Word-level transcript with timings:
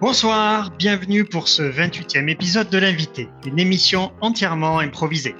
Bonsoir, 0.00 0.70
bienvenue 0.78 1.24
pour 1.24 1.48
ce 1.48 1.62
28e 1.62 2.28
épisode 2.28 2.68
de 2.68 2.78
l'invité, 2.78 3.28
une 3.46 3.58
émission 3.58 4.12
entièrement 4.20 4.78
improvisée. 4.78 5.34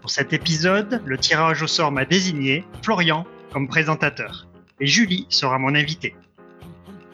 Pour 0.00 0.10
cet 0.10 0.32
épisode, 0.32 1.00
le 1.04 1.18
tirage 1.18 1.62
au 1.62 1.66
sort 1.66 1.92
m'a 1.92 2.04
désigné 2.04 2.64
Florian 2.82 3.26
comme 3.52 3.68
présentateur 3.68 4.48
et 4.80 4.86
Julie 4.86 5.26
sera 5.28 5.58
mon 5.58 5.74
invité. 5.74 6.14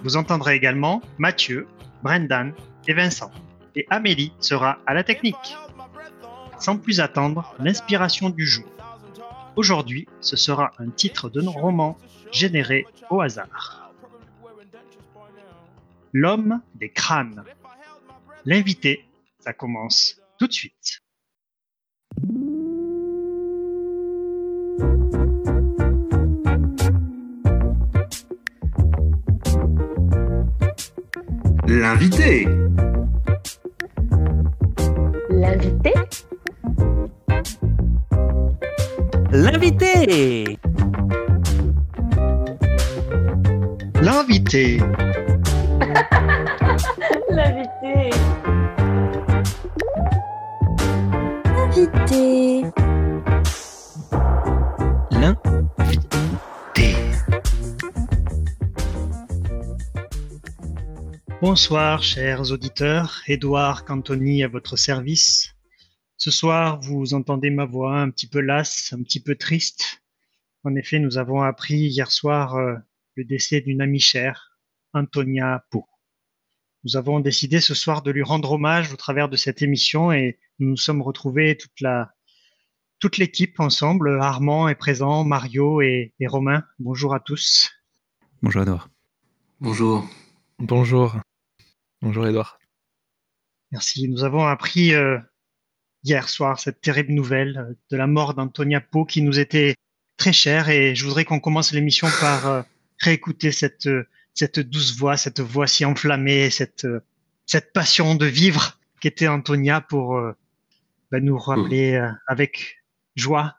Vous 0.02 0.16
entendrez 0.16 0.54
également 0.54 1.02
Mathieu, 1.18 1.66
Brendan 2.02 2.52
et 2.86 2.94
Vincent. 2.94 3.30
Et 3.76 3.86
Amélie 3.90 4.32
sera 4.38 4.78
à 4.86 4.94
la 4.94 5.02
technique. 5.02 5.56
Sans 6.58 6.76
plus 6.76 7.00
attendre, 7.00 7.54
l'inspiration 7.58 8.30
du 8.30 8.46
jour. 8.46 8.66
Aujourd'hui, 9.56 10.08
ce 10.20 10.36
sera 10.36 10.72
un 10.78 10.90
titre 10.90 11.30
de 11.30 11.40
roman 11.52 11.96
généré 12.32 12.86
au 13.08 13.20
hasard. 13.20 13.92
L'homme 16.12 16.60
des 16.74 16.90
crânes. 16.90 17.44
L'invité, 18.44 19.04
ça 19.38 19.52
commence 19.52 20.20
tout 20.38 20.48
de 20.48 20.52
suite. 20.52 21.02
L'invité. 31.66 32.46
L'invité? 35.30 35.94
L'invité 39.36 40.56
L'invité. 44.00 44.78
L'invité 47.30 48.10
L'invité 51.52 52.62
L'invité. 55.10 56.94
Bonsoir, 61.42 62.04
chers 62.04 62.52
auditeurs. 62.52 63.22
Édouard 63.26 63.84
Cantoni 63.84 64.44
à 64.44 64.48
votre 64.48 64.76
service. 64.76 65.53
Ce 66.16 66.30
soir, 66.30 66.80
vous 66.80 67.14
entendez 67.14 67.50
ma 67.50 67.64
voix 67.64 67.98
un 67.98 68.10
petit 68.10 68.28
peu 68.28 68.40
lasse, 68.40 68.92
un 68.92 69.02
petit 69.02 69.20
peu 69.20 69.34
triste. 69.34 70.02
En 70.62 70.74
effet, 70.76 70.98
nous 70.98 71.18
avons 71.18 71.42
appris 71.42 71.76
hier 71.76 72.10
soir 72.10 72.56
euh, 72.56 72.76
le 73.16 73.24
décès 73.24 73.60
d'une 73.60 73.80
amie 73.80 74.00
chère, 74.00 74.58
Antonia 74.92 75.66
Pau. 75.70 75.86
Nous 76.84 76.96
avons 76.96 77.20
décidé 77.20 77.60
ce 77.60 77.74
soir 77.74 78.02
de 78.02 78.10
lui 78.10 78.22
rendre 78.22 78.52
hommage 78.52 78.92
au 78.92 78.96
travers 78.96 79.28
de 79.28 79.36
cette 79.36 79.62
émission 79.62 80.12
et 80.12 80.38
nous 80.58 80.70
nous 80.70 80.76
sommes 80.76 81.02
retrouvés 81.02 81.56
toute 81.56 81.80
la 81.80 82.12
toute 83.00 83.18
l'équipe 83.18 83.58
ensemble. 83.58 84.18
Armand 84.20 84.68
est 84.68 84.74
présent, 84.74 85.24
Mario 85.24 85.82
et, 85.82 86.14
et 86.20 86.26
Romain. 86.26 86.64
Bonjour 86.78 87.14
à 87.14 87.20
tous. 87.20 87.70
Bonjour 88.40 88.62
Edouard. 88.62 88.88
Bonjour. 89.60 90.08
Bonjour. 90.58 91.16
Bonjour 92.00 92.26
Edouard. 92.26 92.58
Merci. 93.72 94.08
Nous 94.08 94.24
avons 94.24 94.46
appris 94.46 94.94
euh, 94.94 95.18
hier 96.04 96.28
soir 96.28 96.60
cette 96.60 96.80
terrible 96.80 97.12
nouvelle 97.12 97.58
euh, 97.58 97.74
de 97.90 97.96
la 97.96 98.06
mort 98.06 98.34
d'Antonia 98.34 98.80
Pau 98.80 99.04
qui 99.04 99.22
nous 99.22 99.38
était 99.38 99.74
très 100.16 100.32
chère 100.32 100.68
et 100.68 100.94
je 100.94 101.04
voudrais 101.04 101.24
qu'on 101.24 101.40
commence 101.40 101.72
l'émission 101.72 102.06
par 102.20 102.46
euh, 102.46 102.62
réécouter 103.00 103.50
cette 103.50 103.86
euh, 103.86 104.06
cette 104.34 104.58
douce 104.58 104.96
voix, 104.96 105.16
cette 105.16 105.38
voix 105.38 105.68
si 105.68 105.84
enflammée, 105.84 106.50
cette 106.50 107.72
passion 107.72 108.16
de 108.16 108.26
vivre 108.26 108.80
qu'était 109.00 109.28
Antonia 109.28 109.80
pour 109.80 110.20
bah, 111.12 111.20
nous 111.20 111.38
rappeler 111.38 112.04
avec 112.26 112.82
joie 113.14 113.54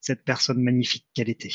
cette 0.00 0.24
personne 0.24 0.62
magnifique 0.62 1.06
qu'elle 1.12 1.28
était. 1.28 1.52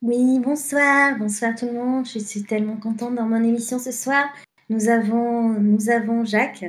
Oui, 0.00 0.40
bonsoir, 0.40 1.18
bonsoir 1.18 1.54
tout 1.54 1.66
le 1.66 1.74
monde. 1.74 2.06
Je 2.06 2.18
suis 2.18 2.44
tellement 2.44 2.78
contente 2.78 3.16
dans 3.16 3.26
mon 3.26 3.44
émission 3.44 3.78
ce 3.78 3.92
soir. 3.92 4.24
Nous 4.68 4.88
avons, 4.88 5.50
nous 5.60 5.90
avons 5.90 6.24
Jacques. 6.24 6.64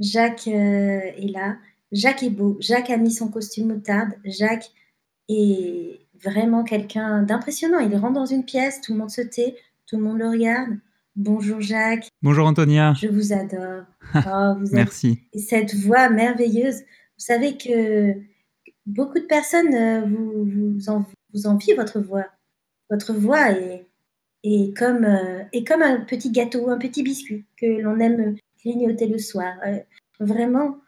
Jacques 0.00 0.48
euh, 0.48 1.00
est 1.16 1.30
là. 1.32 1.56
Jacques 1.92 2.22
est 2.22 2.30
beau. 2.30 2.56
Jacques 2.60 2.90
a 2.90 2.96
mis 2.96 3.10
son 3.12 3.28
costume 3.28 3.68
moutarde. 3.72 4.14
Jacques 4.24 4.70
est 5.28 6.00
vraiment 6.22 6.64
quelqu'un 6.64 7.22
d'impressionnant. 7.22 7.78
Il 7.78 7.94
rentre 7.96 8.14
dans 8.14 8.26
une 8.26 8.44
pièce, 8.44 8.80
tout 8.80 8.92
le 8.92 8.98
monde 8.98 9.10
se 9.10 9.20
tait, 9.22 9.56
tout 9.86 9.96
le 9.96 10.02
monde 10.02 10.18
le 10.18 10.28
regarde. 10.28 10.70
Bonjour 11.14 11.60
Jacques, 11.60 12.08
Bonjour 12.22 12.46
Antonia. 12.46 12.94
je 12.98 13.06
vous 13.08 13.34
adore. 13.34 13.84
Oh, 14.14 14.54
vous 14.58 14.66
êtes 14.68 14.72
Merci. 14.72 15.20
Et 15.34 15.38
cette 15.40 15.74
voix 15.74 16.08
merveilleuse. 16.08 16.78
Vous 16.80 17.24
savez 17.26 17.58
que 17.58 18.14
beaucoup 18.86 19.18
de 19.18 19.26
personnes 19.26 19.74
euh, 19.74 20.06
vous, 20.06 20.46
vous, 20.74 20.88
en- 20.88 21.04
vous 21.34 21.46
envient 21.46 21.74
votre 21.74 22.00
voix. 22.00 22.24
Votre 22.88 23.12
voix 23.12 23.50
est, 23.52 23.86
est, 24.44 24.76
comme, 24.76 25.04
euh, 25.04 25.42
est 25.52 25.66
comme 25.66 25.82
un 25.82 26.00
petit 26.00 26.30
gâteau, 26.30 26.68
un 26.70 26.78
petit 26.78 27.02
biscuit 27.02 27.44
que 27.56 27.66
l'on 27.80 27.98
aime 28.00 28.36
grignoter 28.64 29.06
le 29.06 29.18
soir. 29.18 29.54
Euh, 29.66 29.78
vraiment, 30.20 30.78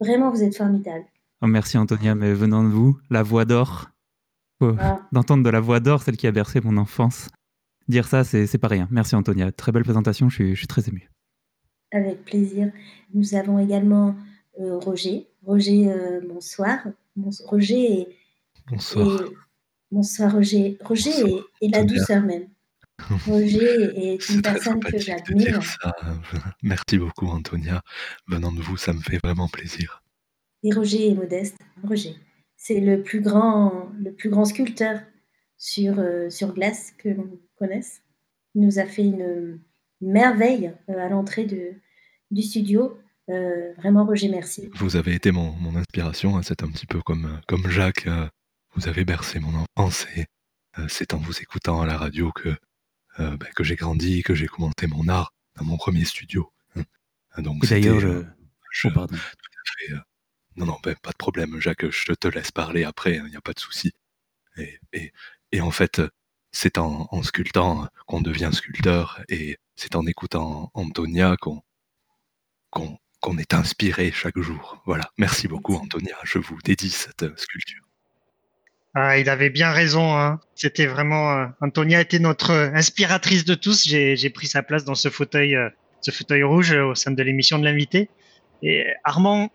vraiment, 0.00 0.30
vous 0.30 0.42
êtes 0.42 0.56
formidable. 0.56 1.04
Oh, 1.42 1.46
merci 1.46 1.78
Antonia, 1.78 2.14
mais 2.14 2.32
venant 2.32 2.62
de 2.64 2.68
vous, 2.68 2.98
la 3.10 3.22
voix 3.22 3.44
d'or. 3.44 3.90
Oh, 4.60 4.74
Ah, 4.80 5.00
D'entendre 5.12 5.44
de 5.44 5.50
la 5.50 5.60
voix 5.60 5.78
d'or, 5.80 6.02
celle 6.02 6.16
qui 6.16 6.26
a 6.26 6.32
bercé 6.32 6.60
mon 6.60 6.76
enfance. 6.76 7.28
Dire 7.86 8.06
ça, 8.08 8.24
c'est 8.24 8.46
c'est 8.46 8.58
pas 8.58 8.68
rien. 8.68 8.88
Merci 8.90 9.14
Antonia. 9.14 9.50
Très 9.52 9.72
belle 9.72 9.84
présentation, 9.84 10.28
je 10.28 10.34
suis, 10.34 10.50
je 10.54 10.58
suis 10.58 10.66
très 10.66 10.88
ému. 10.88 11.08
avec 11.92 12.24
plaisir. 12.24 12.70
Nous 13.14 13.34
avons 13.34 13.58
également 13.58 14.14
euh, 14.60 14.76
Roger. 14.78 15.26
Roger, 15.46 15.88
euh, 15.90 16.20
bonsoir. 16.28 16.80
Bons- 17.16 17.42
Roger 17.46 18.00
est, 18.00 18.08
Bonsoir. 18.68 19.22
Et- 19.22 19.34
bonsoir 19.90 20.32
Roger. 20.32 20.76
Roger 20.84 21.10
Bonsoir, 21.22 21.44
est, 21.62 21.66
est 21.66 21.74
la 21.74 21.84
douceur 21.84 22.22
même. 22.22 22.48
Roger 23.26 24.14
est 24.14 24.20
C'est 24.20 24.34
une 24.34 24.42
très 24.42 24.52
personne 24.54 24.80
que 24.80 24.98
sympathique 24.98 25.26
de 25.28 25.38
j'admire. 25.38 25.58
dire 25.60 25.62
ça. 25.62 25.94
Merci 26.62 26.98
beaucoup, 26.98 27.26
Antonia. 27.26 27.82
Venant 28.26 28.52
de 28.52 28.60
vous, 28.60 28.76
ça 28.76 28.92
me 28.92 29.00
fait 29.00 29.18
vraiment 29.22 29.48
plaisir. 29.48 30.02
Et 30.62 30.72
Roger 30.72 31.10
est 31.10 31.14
modeste. 31.14 31.56
Roger, 31.84 32.16
c'est 32.56 32.80
le 32.80 33.02
plus 33.02 33.20
grand, 33.20 33.88
le 33.98 34.12
plus 34.12 34.28
grand 34.30 34.44
sculpteur 34.44 35.00
sur, 35.56 35.98
euh, 35.98 36.28
sur 36.30 36.52
glace 36.54 36.92
que 36.98 37.08
l'on 37.08 37.30
connaisse. 37.58 38.02
Il 38.54 38.62
nous 38.62 38.78
a 38.78 38.84
fait 38.84 39.02
une 39.04 39.60
merveille 40.00 40.72
euh, 40.88 40.98
à 40.98 41.08
l'entrée 41.08 41.44
de, 41.44 41.74
du 42.30 42.42
studio. 42.42 42.98
Euh, 43.30 43.72
vraiment, 43.76 44.04
Roger, 44.04 44.28
merci. 44.28 44.68
Vous 44.74 44.96
avez 44.96 45.14
été 45.14 45.30
mon, 45.30 45.52
mon 45.52 45.76
inspiration. 45.76 46.36
hein, 46.36 46.42
C'est 46.42 46.62
un 46.62 46.68
petit 46.70 46.86
peu 46.86 47.00
comme, 47.02 47.40
comme 47.46 47.68
Jacques. 47.70 48.06
euh, 48.06 48.26
Vous 48.74 48.88
avez 48.88 49.04
bercé 49.04 49.38
mon 49.38 49.52
enfance 49.76 50.06
et 50.16 50.24
euh, 50.78 50.86
c'est 50.88 51.14
en 51.14 51.18
vous 51.18 51.40
écoutant 51.40 51.80
à 51.82 51.86
la 51.86 51.96
radio 51.96 52.32
que, 52.32 52.56
euh, 53.20 53.36
ben, 53.36 53.48
que 53.54 53.64
j'ai 53.64 53.76
grandi, 53.76 54.22
que 54.22 54.34
j'ai 54.34 54.46
commencé 54.46 54.86
mon 54.86 55.08
art 55.08 55.32
dans 55.56 55.64
mon 55.64 55.76
premier 55.76 56.04
studio. 56.04 56.52
hein. 56.76 56.82
Donc, 57.42 57.64
d'ailleurs, 57.66 58.02
euh, 58.04 58.24
je- 58.70 58.88
Oh, 58.88 58.92
pardon. 58.92 59.16
fait, 59.16 59.92
euh, 59.92 59.98
non, 60.56 60.66
non, 60.66 60.78
ben, 60.82 60.94
pas 61.02 61.10
de 61.12 61.16
problème, 61.16 61.60
Jacques, 61.60 61.88
je 61.90 62.12
te 62.12 62.28
laisse 62.28 62.50
parler 62.50 62.84
après, 62.84 63.16
il 63.16 63.24
n'y 63.24 63.36
a 63.36 63.40
pas 63.40 63.52
de 63.52 63.60
souci. 63.60 63.92
Et, 64.56 64.78
et, 64.92 65.12
et 65.52 65.60
en 65.60 65.70
fait, 65.70 66.02
c'est 66.52 66.78
en, 66.78 67.08
en 67.10 67.22
sculptant 67.22 67.88
qu'on 68.06 68.20
devient 68.20 68.50
sculpteur, 68.52 69.20
et 69.28 69.58
c'est 69.76 69.94
en 69.96 70.06
écoutant 70.06 70.70
Antonia 70.74 71.36
qu'on 71.36 71.62
qu'on 73.20 73.36
est 73.38 73.52
inspiré 73.54 74.12
chaque 74.12 74.38
jour. 74.38 74.80
Voilà, 74.86 75.10
merci 75.18 75.48
beaucoup 75.48 75.74
Antonia, 75.74 76.16
je 76.24 76.38
vous 76.38 76.58
dédie 76.62 76.90
cette 76.90 77.36
sculpture. 77.38 77.87
Ah, 79.00 79.16
il 79.16 79.30
avait 79.30 79.48
bien 79.48 79.70
raison. 79.70 80.16
Hein. 80.16 80.40
C'était 80.56 80.86
vraiment 80.86 81.30
euh, 81.30 81.46
Antonia 81.60 82.00
était 82.00 82.18
notre 82.18 82.50
euh, 82.50 82.70
inspiratrice 82.74 83.44
de 83.44 83.54
tous. 83.54 83.84
J'ai 83.86 84.30
pris 84.30 84.48
sa 84.48 84.64
place 84.64 84.84
dans 84.84 84.96
ce 84.96 85.08
fauteuil, 85.08 85.54
euh, 85.54 85.68
ce 86.00 86.10
fauteuil 86.10 86.42
rouge 86.42 86.72
au 86.72 86.96
sein 86.96 87.12
de 87.12 87.22
l'émission 87.22 87.60
de 87.60 87.64
l'invité. 87.64 88.08
Et 88.64 88.86
Armand, 89.04 89.52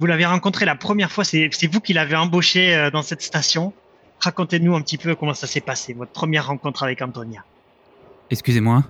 vous 0.00 0.06
l'avez 0.06 0.24
rencontré 0.24 0.64
la 0.64 0.74
première 0.74 1.12
fois. 1.12 1.24
C'est 1.24 1.50
vous 1.70 1.80
qui 1.80 1.92
l'avez 1.92 2.16
embauché 2.16 2.88
dans 2.90 3.02
cette 3.02 3.20
station. 3.20 3.74
Racontez-nous 4.20 4.74
un 4.74 4.80
petit 4.80 4.96
peu 4.96 5.14
comment 5.14 5.34
ça 5.34 5.46
s'est 5.46 5.60
passé, 5.60 5.92
votre 5.92 6.12
première 6.12 6.46
rencontre 6.46 6.82
avec 6.82 7.02
Antonia. 7.02 7.44
Excusez-moi. 8.30 8.84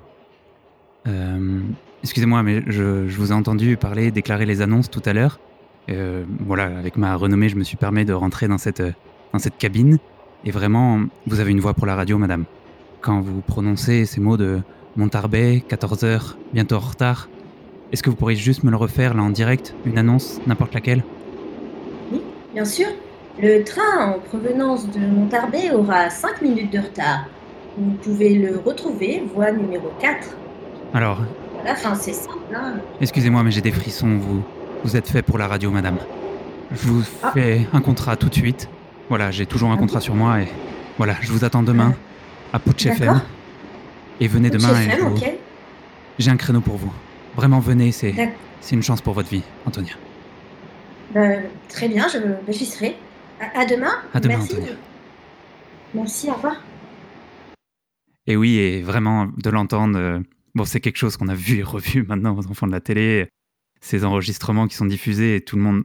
Excusez-moi, 2.04 2.44
mais 2.44 2.62
je, 2.68 3.08
vous 3.16 3.32
ai 3.32 3.34
entendu 3.34 3.76
parler, 3.76 4.12
déclarer 4.12 4.46
les 4.46 4.60
annonces 4.62 4.90
tout 4.90 5.02
à 5.06 5.12
l'heure. 5.12 5.40
Voilà, 5.88 6.66
avec 6.78 6.96
ma 6.96 7.16
renommée, 7.16 7.48
je 7.48 7.56
me 7.56 7.64
suis 7.64 7.76
permis 7.76 8.04
de 8.04 8.12
rentrer 8.12 8.46
dans 8.46 8.58
cette, 8.58 8.82
dans 9.32 9.38
cette 9.38 9.58
cabine. 9.58 9.98
Et 10.44 10.50
vraiment, 10.50 11.00
vous 11.26 11.40
avez 11.40 11.50
une 11.50 11.60
voix 11.60 11.74
pour 11.74 11.86
la 11.86 11.94
radio, 11.94 12.18
madame. 12.18 12.44
Quand 13.00 13.20
vous 13.20 13.40
prononcez 13.40 14.06
ces 14.06 14.20
mots 14.20 14.36
de 14.36 14.60
Montarbet, 14.96 15.62
14h, 15.68 16.34
bientôt 16.52 16.76
en 16.76 16.80
retard, 16.80 17.28
est-ce 17.92 18.02
que 18.02 18.10
vous 18.10 18.16
pourriez 18.16 18.36
juste 18.36 18.64
me 18.64 18.70
le 18.70 18.76
refaire 18.76 19.14
là 19.14 19.22
en 19.22 19.30
direct 19.30 19.74
Une 19.84 19.98
annonce, 19.98 20.40
n'importe 20.46 20.74
laquelle? 20.74 21.02
Bien 22.52 22.64
sûr. 22.64 22.86
Le 23.40 23.62
train 23.62 24.14
en 24.14 24.18
provenance 24.18 24.90
de 24.90 24.98
Montarbeil 24.98 25.70
aura 25.70 26.10
5 26.10 26.42
minutes 26.42 26.72
de 26.72 26.78
retard. 26.80 27.26
Vous 27.76 27.92
pouvez 28.02 28.34
le 28.34 28.58
retrouver, 28.64 29.22
voie 29.32 29.52
numéro 29.52 29.90
4. 30.00 30.28
Alors, 30.92 31.20
Voilà, 31.54 31.72
enfin, 31.72 31.94
c'est 31.94 32.12
simple. 32.12 32.38
Hein. 32.54 32.74
excusez-moi, 33.00 33.42
mais 33.44 33.50
j'ai 33.52 33.60
des 33.60 33.70
frissons. 33.70 34.16
Vous, 34.18 34.42
vous 34.82 34.96
êtes 34.96 35.06
fait 35.08 35.22
pour 35.22 35.38
la 35.38 35.46
radio, 35.46 35.70
madame. 35.70 35.98
Je 36.72 36.88
vous 36.88 37.04
Ah. 37.22 37.30
fais 37.32 37.66
un 37.72 37.80
contrat 37.80 38.16
tout 38.16 38.28
de 38.28 38.34
suite. 38.34 38.68
Voilà, 39.08 39.30
j'ai 39.30 39.46
toujours 39.46 39.70
un 39.70 39.76
contrat 39.76 40.00
sur 40.00 40.14
moi 40.14 40.42
et 40.42 40.48
voilà, 40.98 41.16
je 41.22 41.32
vous 41.32 41.44
attends 41.44 41.62
demain 41.62 41.94
à 42.52 42.58
Putsch 42.58 42.86
FM. 42.86 43.20
Et 44.20 44.28
venez 44.28 44.50
demain 44.50 44.80
et 44.80 44.86
FM, 44.86 45.08
vous- 45.08 45.20
j'ai 46.18 46.30
un 46.30 46.36
créneau 46.36 46.60
pour 46.60 46.76
vous. 46.76 46.92
Vraiment, 47.36 47.60
venez, 47.60 47.92
c'est 47.92 48.14
une 48.72 48.82
chance 48.82 49.00
pour 49.00 49.14
votre 49.14 49.28
vie, 49.30 49.42
Antonia. 49.66 49.92
Ben, 51.14 51.44
très 51.68 51.88
bien, 51.88 52.06
je, 52.08 52.18
j'y 52.52 52.66
serai. 52.66 52.96
À, 53.40 53.60
à 53.60 53.64
demain. 53.66 53.92
À 54.12 54.20
demain, 54.20 54.36
Merci. 54.38 54.54
Antonia. 54.56 54.72
Merci, 55.94 56.30
au 56.30 56.34
revoir. 56.34 56.56
Et 58.26 58.36
oui, 58.36 58.56
et 58.58 58.82
vraiment 58.82 59.26
de 59.38 59.48
l'entendre, 59.50 59.96
euh, 59.98 60.20
bon, 60.54 60.64
c'est 60.64 60.80
quelque 60.80 60.96
chose 60.98 61.16
qu'on 61.16 61.28
a 61.28 61.34
vu 61.34 61.58
et 61.58 61.62
revu 61.62 62.02
maintenant 62.06 62.36
aux 62.36 62.46
enfants 62.48 62.66
de 62.66 62.72
la 62.72 62.80
télé, 62.80 63.28
ces 63.80 64.04
enregistrements 64.04 64.66
qui 64.66 64.74
sont 64.74 64.84
diffusés 64.84 65.36
et 65.36 65.40
tout 65.40 65.56
le 65.56 65.62
monde 65.62 65.84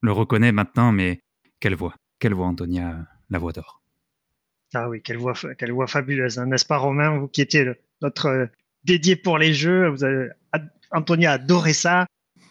le 0.00 0.12
reconnaît 0.12 0.52
maintenant, 0.52 0.92
mais 0.92 1.20
quelle 1.60 1.74
voix, 1.74 1.94
quelle 2.24 2.32
voix, 2.32 2.46
Antonia, 2.46 2.88
euh, 2.88 3.02
la 3.28 3.38
voix 3.38 3.52
d'or? 3.52 3.82
Ah 4.72 4.88
oui, 4.88 5.02
quelle 5.02 5.18
voix, 5.18 5.34
quelle 5.58 5.72
voix 5.72 5.86
fabuleuse, 5.86 6.38
hein, 6.38 6.46
n'est-ce 6.46 6.64
pas, 6.64 6.78
Romain? 6.78 7.18
Vous 7.18 7.28
qui 7.28 7.42
étiez 7.42 7.64
le- 7.64 7.76
notre 8.00 8.26
euh, 8.28 8.46
dédié 8.82 9.14
pour 9.14 9.36
les 9.36 9.52
jeux, 9.52 9.88
vous 9.90 10.04
avez, 10.04 10.28
ad- 10.52 10.70
Antonia 10.90 11.32
a 11.32 11.34
adoré 11.34 11.74
ça. 11.74 12.06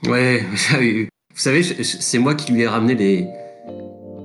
Ouais, 0.06 0.42
vous 0.52 1.08
savez, 1.34 1.64
c'est 1.84 2.20
moi 2.20 2.36
qui 2.36 2.52
lui 2.54 2.62
ai 2.62 2.68
ramené 2.68 2.94
les, 2.94 3.28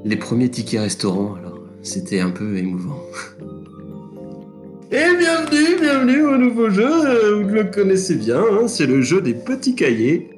les 0.04 0.16
premiers 0.16 0.50
tickets 0.50 0.82
restaurants, 0.82 1.36
alors 1.36 1.58
c'était 1.82 2.20
un 2.20 2.28
peu 2.30 2.58
émouvant. 2.58 3.00
Et 4.92 5.16
bienvenue, 5.18 5.80
bienvenue 5.80 6.26
au 6.26 6.36
nouveau 6.36 6.68
jeu, 6.68 6.86
euh, 6.86 7.42
vous 7.42 7.48
le 7.48 7.64
connaissez 7.64 8.16
bien, 8.16 8.42
hein, 8.42 8.68
c'est 8.68 8.84
le 8.86 9.00
jeu 9.00 9.22
des 9.22 9.32
petits 9.32 9.74
cahiers. 9.74 10.28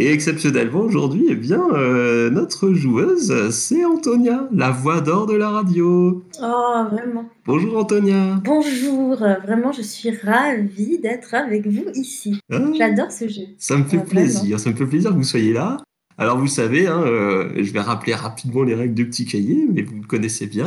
Et 0.00 0.12
exceptionnellement 0.12 0.82
aujourd'hui, 0.82 1.26
eh 1.28 1.34
bien, 1.34 1.60
euh, 1.72 2.30
notre 2.30 2.72
joueuse, 2.72 3.50
c'est 3.50 3.84
Antonia, 3.84 4.48
la 4.52 4.70
voix 4.70 5.00
d'or 5.00 5.26
de 5.26 5.34
la 5.34 5.50
radio. 5.50 6.22
Oh, 6.40 6.84
vraiment. 6.88 7.28
Bonjour 7.44 7.76
Antonia. 7.78 8.40
Bonjour, 8.44 9.16
vraiment, 9.16 9.72
je 9.72 9.82
suis 9.82 10.10
ravie 10.10 11.00
d'être 11.00 11.34
avec 11.34 11.66
vous 11.66 11.82
ici. 11.96 12.40
Hein 12.52 12.70
J'adore 12.78 13.10
ce 13.10 13.26
jeu. 13.26 13.42
Ça 13.58 13.76
me 13.76 13.82
fait 13.82 13.98
Ah, 14.00 14.08
plaisir, 14.08 14.60
ça 14.60 14.70
me 14.70 14.76
fait 14.76 14.86
plaisir 14.86 15.10
que 15.10 15.16
vous 15.16 15.24
soyez 15.24 15.52
là. 15.52 15.78
Alors 16.16 16.38
vous 16.38 16.46
savez, 16.46 16.86
hein, 16.86 17.02
euh, 17.04 17.50
je 17.56 17.72
vais 17.72 17.80
rappeler 17.80 18.14
rapidement 18.14 18.62
les 18.62 18.76
règles 18.76 18.94
du 18.94 19.08
petit 19.08 19.24
cahier, 19.26 19.66
mais 19.68 19.82
vous 19.82 19.96
le 19.96 20.06
connaissez 20.06 20.46
bien. 20.46 20.66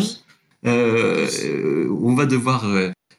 Euh, 0.67 1.87
on 2.01 2.15
va 2.15 2.25
devoir 2.25 2.65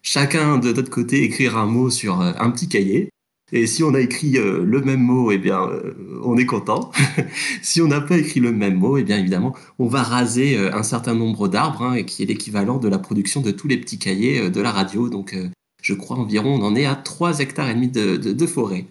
chacun 0.03 0.59
de 0.59 0.75
notre 0.75 0.91
côté 0.91 1.23
écrire 1.23 1.57
un 1.57 1.67
mot 1.67 1.89
sur 1.89 2.21
un 2.21 2.51
petit 2.51 2.69
cahier. 2.69 3.12
Et 3.55 3.67
si 3.67 3.85
on 3.85 3.93
a 3.93 4.01
écrit 4.01 4.39
euh, 4.39 4.65
le 4.65 4.81
même 4.81 5.01
mot, 5.01 5.31
eh 5.31 5.37
bien, 5.37 5.61
euh, 5.61 5.95
on 6.25 6.39
est 6.39 6.47
content. 6.47 6.91
si 7.63 7.83
on 7.83 7.87
n'a 7.87 8.01
pas 8.01 8.17
écrit 8.17 8.41
le 8.41 8.51
même 8.51 8.77
mot, 8.77 8.97
eh 8.97 9.03
bien, 9.03 9.19
évidemment, 9.19 9.55
on 9.79 9.87
va 9.87 10.03
raser 10.03 10.57
euh, 10.57 10.75
un 10.75 10.83
certain 10.83 11.15
nombre 11.15 11.49
d'arbres, 11.49 11.83
hein, 11.83 12.03
qui 12.03 12.23
est 12.23 12.27
l'équivalent 12.27 12.79
de 12.79 12.89
la 12.89 12.99
production 12.99 13.43
de 13.43 13.51
tous 13.51 13.69
les 13.69 13.77
petits 13.77 13.99
cahiers 13.99 14.49
de 14.49 14.61
la 14.63 14.73
radio. 14.73 15.11
Donc, 15.11 15.37
je 15.83 15.95
crois 15.95 16.17
environ, 16.17 16.55
on 16.55 16.65
en 16.65 16.75
est 16.75 16.87
à 16.87 16.95
3 16.95 17.41
hectares 17.41 17.69
et 17.69 17.75
demi 17.75 17.89
de, 17.89 18.17
de, 18.17 18.33
de 18.33 18.47
forêt. 18.47 18.87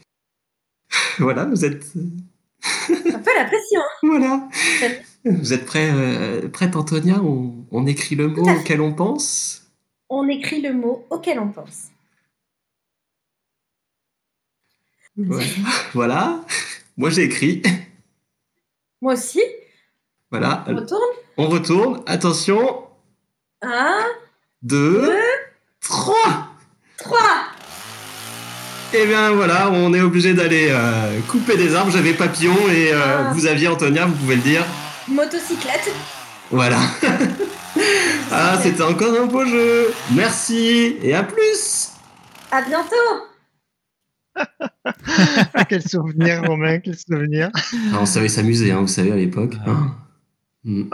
voilà, 1.17 1.45
vous 1.45 1.65
êtes, 1.65 1.93
Un 1.95 3.19
peu 3.19 3.31
la 3.35 3.45
pression. 3.45 3.81
voilà. 4.03 4.47
Vous 5.25 5.53
êtes 5.53 5.65
prêt, 5.65 5.91
prête, 6.53 6.75
Antonia? 6.75 7.19
On, 7.23 7.65
on 7.71 7.87
écrit 7.87 8.15
le 8.15 8.27
mot 8.27 8.47
auquel 8.47 8.81
on 8.81 8.93
pense? 8.93 9.71
On 10.09 10.27
écrit 10.27 10.61
le 10.61 10.73
mot 10.73 11.05
auquel 11.09 11.39
on 11.39 11.47
pense. 11.47 11.87
Ouais. 15.17 15.45
Voilà. 15.93 16.39
Moi, 16.97 17.09
j'ai 17.09 17.23
écrit. 17.23 17.61
Moi 19.01 19.13
aussi. 19.13 19.41
Voilà. 20.29 20.63
On 20.67 20.75
retourne? 20.75 21.01
On 21.37 21.47
retourne. 21.47 22.03
Attention. 22.05 22.83
Un, 23.61 24.01
Deux. 24.61 25.01
deux, 25.01 25.19
Trois. 25.81 26.47
trois. 26.97 27.45
Et 28.93 29.05
bien 29.05 29.31
voilà, 29.31 29.69
on 29.71 29.93
est 29.93 30.01
obligé 30.01 30.33
d'aller 30.33 30.67
euh, 30.69 31.19
couper 31.29 31.55
des 31.57 31.73
arbres. 31.75 31.91
J'avais 31.91 32.13
papillon 32.13 32.55
et 32.69 32.91
euh, 32.93 32.99
Ah. 33.29 33.31
vous 33.33 33.45
aviez 33.47 33.67
Antonia, 33.67 34.05
vous 34.05 34.13
pouvez 34.15 34.35
le 34.35 34.41
dire. 34.41 34.65
Motocyclette. 35.07 35.91
Voilà. 36.49 36.79
ah, 38.31 38.59
c'était 38.61 38.83
encore 38.83 39.13
un 39.19 39.25
beau 39.27 39.45
jeu. 39.45 39.93
Merci 40.11 40.97
et 41.01 41.13
à 41.15 41.23
plus. 41.23 41.89
À 42.51 42.61
bientôt. 42.61 42.95
Ah, 44.35 45.65
quel 45.65 45.81
souvenir, 45.81 46.43
Romain, 46.43 46.79
quel 46.79 46.97
souvenir. 46.97 47.49
Ah, 47.93 47.99
on 48.01 48.05
savait 48.05 48.27
s'amuser, 48.29 48.71
hein, 48.71 48.81
vous 48.81 48.87
savez, 48.87 49.11
à 49.11 49.15
l'époque. 49.15 49.55
Ah. 49.65 49.69
hein. 49.71 49.95
Mm. 50.63 50.89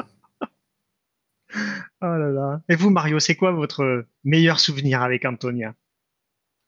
Oh 2.01 2.05
là 2.05 2.29
là. 2.29 2.61
Et 2.69 2.75
vous, 2.75 2.89
Mario, 2.89 3.19
c'est 3.19 3.35
quoi 3.35 3.51
votre 3.51 4.05
meilleur 4.23 4.59
souvenir 4.59 5.01
avec 5.01 5.25
Antonia? 5.25 5.73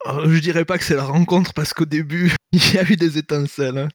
Euh, 0.08 0.30
je 0.30 0.40
dirais 0.40 0.66
pas 0.66 0.78
que 0.78 0.84
c'est 0.84 0.96
la 0.96 1.04
rencontre 1.04 1.54
parce 1.54 1.74
qu'au 1.74 1.86
début, 1.86 2.32
il 2.52 2.74
y 2.74 2.78
a 2.78 2.84
eu 2.90 2.96
des 2.96 3.18
étincelles. 3.18 3.78
hein. 3.78 3.90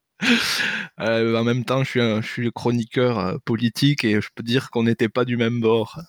Euh, 1.00 1.36
en 1.36 1.44
même 1.44 1.64
temps, 1.64 1.82
je 1.82 1.90
suis, 1.90 2.00
un, 2.00 2.20
je 2.22 2.26
suis 2.28 2.52
chroniqueur 2.52 3.18
euh, 3.18 3.36
politique 3.44 4.04
et 4.04 4.20
je 4.20 4.28
peux 4.34 4.42
dire 4.44 4.70
qu'on 4.70 4.84
n'était 4.84 5.08
pas 5.08 5.24
du 5.24 5.36
même 5.36 5.60
bord. 5.60 6.00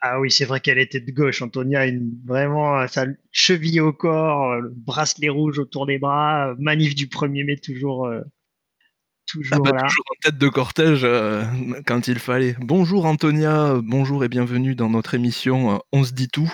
Ah 0.00 0.20
oui, 0.20 0.30
c'est 0.30 0.44
vrai 0.44 0.60
qu'elle 0.60 0.78
était 0.78 1.00
de 1.00 1.10
gauche. 1.10 1.42
Antonia, 1.42 1.86
une, 1.86 2.12
vraiment, 2.24 2.78
euh, 2.78 2.86
sa 2.86 3.06
cheville 3.32 3.80
au 3.80 3.92
corps, 3.92 4.52
euh, 4.52 4.60
le 4.60 4.72
bracelet 4.74 5.28
rouge 5.28 5.58
autour 5.58 5.86
des 5.86 5.98
bras, 5.98 6.50
euh, 6.50 6.54
manif 6.58 6.94
du 6.94 7.06
1er 7.08 7.44
mai, 7.44 7.56
toujours, 7.56 8.06
euh, 8.06 8.20
toujours 9.26 9.56
Ah 9.56 9.58
bah, 9.58 9.72
là. 9.72 9.82
toujours 9.88 10.04
en 10.10 10.20
tête 10.22 10.38
de 10.38 10.48
cortège 10.48 11.00
euh, 11.02 11.42
quand 11.84 12.06
il 12.06 12.20
fallait. 12.20 12.54
Bonjour 12.60 13.06
Antonia, 13.06 13.80
bonjour 13.82 14.22
et 14.24 14.28
bienvenue 14.28 14.76
dans 14.76 14.88
notre 14.88 15.14
émission 15.14 15.82
On 15.92 16.04
se 16.04 16.12
dit 16.12 16.28
tout. 16.28 16.52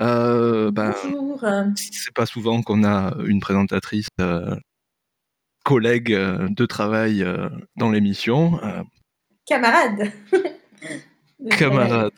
Euh, 0.00 0.70
ben, 0.70 0.94
Bonjour. 1.04 1.44
c'est 1.76 2.14
pas 2.14 2.26
souvent 2.26 2.62
qu'on 2.62 2.82
a 2.84 3.14
une 3.26 3.40
présentatrice 3.40 4.08
euh, 4.20 4.54
collègue 5.64 6.12
euh, 6.12 6.48
de 6.50 6.66
travail 6.66 7.22
euh, 7.22 7.48
dans 7.76 7.90
l'émission. 7.90 8.62
Euh, 8.64 8.82
Camarade. 9.46 10.12
camarade, 11.50 12.12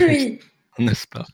Oui. 0.00 0.38
n'est-ce 0.78 1.06
pas? 1.06 1.26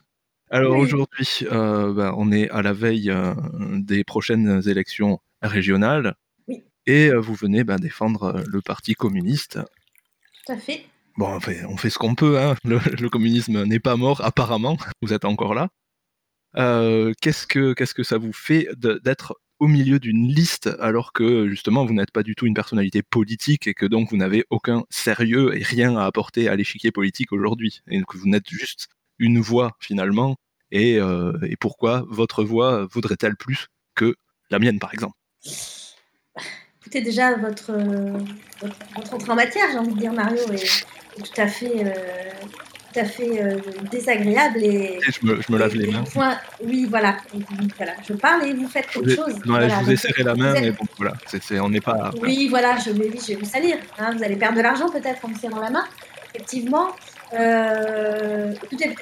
Alors 0.50 0.72
Oui. 0.74 0.80
aujourd'hui, 0.82 1.28
euh, 1.50 1.92
ben, 1.92 2.14
on 2.16 2.30
est 2.32 2.48
à 2.50 2.62
la 2.62 2.72
veille 2.72 3.10
euh, 3.10 3.34
des 3.78 4.04
prochaines 4.04 4.62
élections 4.68 5.20
régionales. 5.42 6.14
Oui. 6.48 6.62
Et 6.86 7.08
euh, 7.08 7.18
vous 7.18 7.34
venez 7.34 7.64
ben, 7.64 7.76
défendre 7.78 8.42
le 8.46 8.60
Parti 8.60 8.94
communiste. 8.94 9.58
Tout 10.46 10.52
à 10.52 10.56
fait. 10.56 10.84
Bon, 11.16 11.28
on 11.28 11.40
fait, 11.40 11.64
on 11.64 11.76
fait 11.76 11.90
ce 11.90 11.98
qu'on 11.98 12.14
peut, 12.14 12.38
hein. 12.40 12.56
le, 12.64 12.78
le 13.00 13.08
communisme 13.08 13.64
n'est 13.64 13.78
pas 13.80 13.96
mort, 13.96 14.20
apparemment, 14.24 14.76
vous 15.00 15.12
êtes 15.12 15.24
encore 15.24 15.54
là. 15.54 15.68
Qu'est-ce, 17.20 17.46
que, 17.46 17.72
qu'est-ce 17.72 17.94
que 17.94 18.02
ça 18.02 18.18
vous 18.18 18.32
fait 18.32 18.68
d'être 18.76 19.40
au 19.60 19.68
milieu 19.68 19.98
d'une 19.98 20.28
liste 20.28 20.68
alors 20.80 21.12
que 21.12 21.48
justement 21.48 21.84
vous 21.84 21.94
n'êtes 21.94 22.10
pas 22.10 22.22
du 22.22 22.34
tout 22.34 22.46
une 22.46 22.54
personnalité 22.54 23.02
politique 23.02 23.66
et 23.66 23.74
que 23.74 23.86
donc 23.86 24.10
vous 24.10 24.16
n'avez 24.16 24.44
aucun 24.50 24.84
sérieux 24.90 25.56
et 25.56 25.62
rien 25.62 25.96
à 25.96 26.04
apporter 26.04 26.48
à 26.48 26.56
l'échiquier 26.56 26.90
politique 26.90 27.32
aujourd'hui. 27.32 27.80
Et 27.88 28.02
que 28.02 28.18
vous 28.18 28.28
n'êtes 28.28 28.48
juste 28.48 28.88
une 29.18 29.40
voix 29.40 29.76
finalement. 29.80 30.36
Et, 30.70 30.98
euh, 30.98 31.32
et 31.42 31.56
pourquoi 31.56 32.04
votre 32.08 32.42
voix 32.42 32.86
vaudrait-elle 32.90 33.36
plus 33.36 33.68
que 33.94 34.16
la 34.50 34.58
mienne 34.58 34.78
par 34.78 34.92
exemple? 34.92 35.16
Écoutez, 36.80 37.00
déjà, 37.00 37.34
votre, 37.36 37.70
euh, 37.70 38.18
votre, 38.60 38.76
votre 38.94 39.14
entrée 39.14 39.32
en 39.32 39.36
matière, 39.36 39.64
j'ai 39.72 39.78
envie 39.78 39.94
de 39.94 39.98
dire, 39.98 40.12
Mario, 40.12 40.42
est, 40.52 40.84
est 41.18 41.22
tout 41.22 41.40
à 41.40 41.46
fait, 41.46 41.82
euh, 41.82 42.30
tout 42.94 43.00
à 43.00 43.04
fait 43.04 43.42
euh, 43.42 43.58
désagréable. 43.90 44.58
Et, 44.62 44.96
Et 44.96 45.00
je 45.10 45.26
me, 45.26 45.40
je 45.42 45.52
me 45.52 45.58
lave 45.58 45.74
et- 45.74 45.78
les 45.78 45.92
mains. 45.92 46.04
point- 46.04 46.38
oui, 46.62 46.86
voilà. 46.88 47.16
Voilà. 47.76 47.92
Je 48.08 48.12
parle 48.14 48.44
et 48.46 48.52
vous 48.54 48.68
faites 48.68 48.86
autre 48.96 49.10
chose. 49.10 49.34
Ouais, 49.34 49.40
Voilà, 49.44 49.68
je 49.68 49.84
vous 49.84 49.90
ai 49.90 49.96
serré 49.96 50.22
la 50.22 50.34
main 50.34 50.54
êtes- 50.54 50.62
mais 50.62 50.70
bon 50.70 50.84
voilà, 50.96 51.14
c'est- 51.26 51.58
on 51.60 51.68
n'est 51.68 51.80
pas... 51.80 52.10
Oui, 52.22 52.48
voilà, 52.48 52.78
je, 52.78 52.90
mais 52.90 53.06
oui, 53.06 53.18
je 53.20 53.34
vais 53.34 53.40
vous 53.40 53.44
salir. 53.44 53.76
hein. 53.98 54.12
vous 54.16 54.22
allez 54.22 54.36
perdre 54.36 54.56
de 54.56 54.62
l'argent 54.62 54.88
peut-être 54.88 55.24
en 55.24 55.28
me 55.28 55.34
serrant 55.34 55.60
la 55.60 55.70
main. 55.70 55.84
Effectivement, 56.34 56.88
euh, 57.34 58.54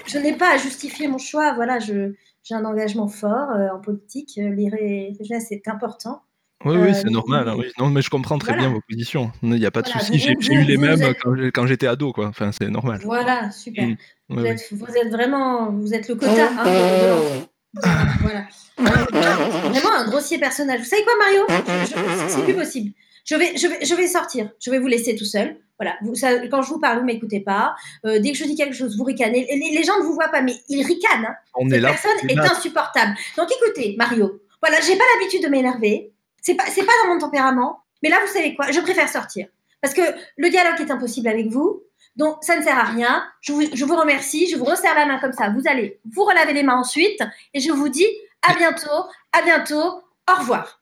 je 0.07 0.19
n'ai 0.19 0.33
pas 0.35 0.55
à 0.55 0.57
justifier 0.59 1.09
mon 1.09 1.19
choix. 1.19 1.53
Voilà, 1.55 1.79
j'ai 1.79 2.15
un 2.51 2.65
engagement 2.65 3.09
fort 3.09 3.51
euh, 3.51 3.69
en 3.75 3.79
politique. 3.81 4.33
Régionales, 4.39 5.45
c'est 5.47 5.67
important. 5.69 6.23
Oui, 6.65 6.77
Euh, 6.77 6.87
oui, 6.87 6.95
c'est 6.95 7.11
normal. 7.11 7.49
hein, 7.49 7.55
oui. 7.59 7.67
Non, 7.79 7.89
mais 7.89 8.03
je 8.03 8.11
comprends 8.11 8.39
très 8.39 8.53
Voilà. 8.53 8.69
bien 8.69 8.75
vos 8.75 8.81
positions. 8.89 9.33
Il 9.43 9.51
n'y 9.51 9.67
a 9.67 9.71
pas 9.71 9.83
de 9.83 9.89
Voilà, 9.89 10.01
souci. 10.07 10.19
J'ai, 10.19 10.53
eu 10.55 10.63
les 10.65 10.77
mêmes 10.77 11.03
êtes- 11.03 11.19
quand, 11.53 11.67
j'étais 11.67 11.87
ado, 11.87 12.13
quoi. 12.13 12.27
Enfin, 12.29 12.51
c'est 12.53 12.69
normal. 12.69 13.01
Voilà, 13.05 13.51
super. 13.51 13.85
Mm. 13.87 13.97
Vous, 14.29 14.37
Oui, 14.37 14.43
oui. 14.43 14.49
êtes, 14.51 14.69
vous 14.73 14.87
êtes 14.97 15.11
vraiment, 15.11 15.71
vous 15.73 15.93
êtes 15.95 16.09
le 16.09 16.15
quota. 16.15 16.49
hein, 16.59 16.65
de- 16.65 17.81
voilà. 18.21 18.47
Vraiment 18.79 19.93
un 19.97 20.09
grossier 20.09 20.39
personnage. 20.39 20.81
Vous 20.81 20.87
savez 20.87 21.03
quoi, 21.05 21.15
Mario? 21.19 21.41
Je- 21.87 22.29
C'est 22.29 22.45
plus 22.45 22.55
possible. 22.55 22.93
Je 23.25 23.37
vais, 23.37 23.57
je, 23.57 23.67
vais, 23.69 23.85
je 23.85 23.95
vais 23.95 24.07
sortir. 24.09 24.51
Je 24.61 24.71
vais 24.71 24.79
vous 24.79 24.89
laisser 24.89 25.15
tout 25.15 25.25
seul. 25.25 25.57
Voilà. 25.79 25.97
Vous, 26.03 26.15
ça, 26.15 26.47
quand 26.49 26.63
je 26.63 26.69
vous 26.69 26.79
parle, 26.81 26.99
vous 27.01 27.05
m'écoutez 27.05 27.41
pas. 27.41 27.75
Euh, 28.05 28.19
dès 28.21 28.33
que 28.33 28.39
je 28.39 28.45
dis 28.45 28.57
quelque 28.57 28.75
chose, 28.75 28.97
vous 28.97 29.05
ricanez. 29.05 29.47
Les, 29.51 29.77
les 29.77 29.85
gens 29.85 29.99
ne 29.99 30.05
vous 30.05 30.15
voient 30.15 30.29
pas, 30.29 30.43
mais 30.43 30.55
ils 30.69 30.85
ricanent. 30.85 31.25
Hein. 31.27 31.35
On 31.55 31.65
Cette 31.69 31.79
est 31.79 31.81
là. 31.81 31.89
personne 31.91 32.29
est 32.31 32.39
insupportable. 32.39 33.15
Donc 33.37 33.49
écoutez, 33.63 33.95
Mario. 33.99 34.41
Voilà, 34.61 34.81
j'ai 34.81 34.97
pas 34.97 35.05
l'habitude 35.19 35.43
de 35.43 35.49
m'énerver. 35.49 36.13
C'est 36.43 36.55
pas, 36.55 36.65
c'est 36.67 36.85
pas 36.85 36.93
dans 37.05 37.15
mon 37.15 37.19
tempérament. 37.19 37.83
Mais 38.03 38.11
là, 38.11 38.19
vous 38.25 38.31
savez 38.33 38.55
quoi? 38.55 38.71
Je 38.71 38.81
préfère 38.81 39.09
sortir 39.09 39.47
parce 39.81 39.95
que 39.95 40.03
le 40.37 40.51
dialogue 40.51 40.81
est 40.81 40.91
impossible 40.91 41.29
avec 41.29 41.47
vous. 41.49 41.83
Donc 42.17 42.39
ça 42.43 42.57
ne 42.59 42.63
sert 42.63 42.79
à 42.79 42.83
rien. 42.85 43.25
Je 43.41 43.53
vous, 43.53 43.63
je 43.73 43.85
vous 43.87 43.97
remercie. 43.97 44.47
Je 44.51 44.57
vous 44.59 44.65
resserre 44.65 44.95
la 44.95 45.07
main 45.07 45.19
comme 45.19 45.33
ça. 45.33 45.49
Vous 45.51 45.63
allez 45.67 45.99
vous 46.15 46.25
relaver 46.25 46.53
les 46.53 46.63
mains 46.63 46.77
ensuite, 46.77 47.21
et 47.55 47.61
je 47.61 47.73
vous 47.73 47.89
dis 47.89 48.07
à 48.47 48.55
bientôt. 48.55 48.91
À 49.33 49.43
bientôt. 49.43 50.03
Au 50.31 50.39
revoir. 50.41 50.81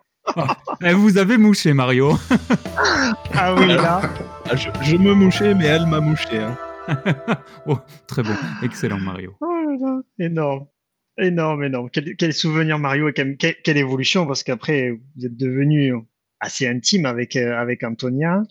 Eh, 0.84 0.92
vous 0.94 1.18
avez 1.18 1.36
mouché, 1.36 1.72
Mario. 1.72 2.12
Ah 3.34 3.54
oui, 3.54 3.66
là. 3.66 4.00
Ah, 4.48 4.54
je, 4.54 4.68
je 4.82 4.96
me 4.96 5.14
mouchais, 5.14 5.52
mais 5.54 5.64
elle 5.66 5.86
m'a 5.86 5.98
mouché. 6.00 6.38
hein. 6.38 6.56
oh, 7.66 7.76
très 8.06 8.22
bon. 8.22 8.34
Excellent, 8.62 8.98
Mario. 9.00 9.34
Oh 9.40 9.46
là 9.46 9.76
là, 9.80 10.00
énorme. 10.18 10.66
Énorme, 11.18 11.64
énorme. 11.64 11.90
Quel, 11.90 12.16
quel 12.16 12.32
souvenir, 12.32 12.78
Mario, 12.78 13.08
et 13.08 13.12
quelle, 13.12 13.76
évolution, 13.76 14.26
parce 14.26 14.42
qu'après, 14.42 14.90
vous 14.90 15.26
êtes 15.26 15.36
devenu 15.36 15.94
assez 16.40 16.66
intime 16.66 17.06
avec, 17.06 17.36
euh, 17.36 17.56
avec 17.58 17.84
Antonia. 17.84 18.42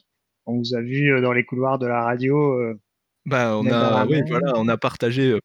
On 0.46 0.58
vous 0.58 0.76
a 0.76 0.82
vu 0.82 1.12
euh, 1.14 1.22
dans 1.22 1.34
les 1.34 1.44
couloirs 1.44 1.80
de 1.80 1.88
la 1.88 2.04
radio. 2.04 2.60
euh, 2.60 2.80
Bah, 3.26 3.58
on 3.58 3.66
a, 3.68 4.06
oui, 4.06 4.22
voilà, 4.28 4.54
on 4.58 4.68
a 4.68 4.78
partagé 4.78 5.32
euh, 5.32 5.40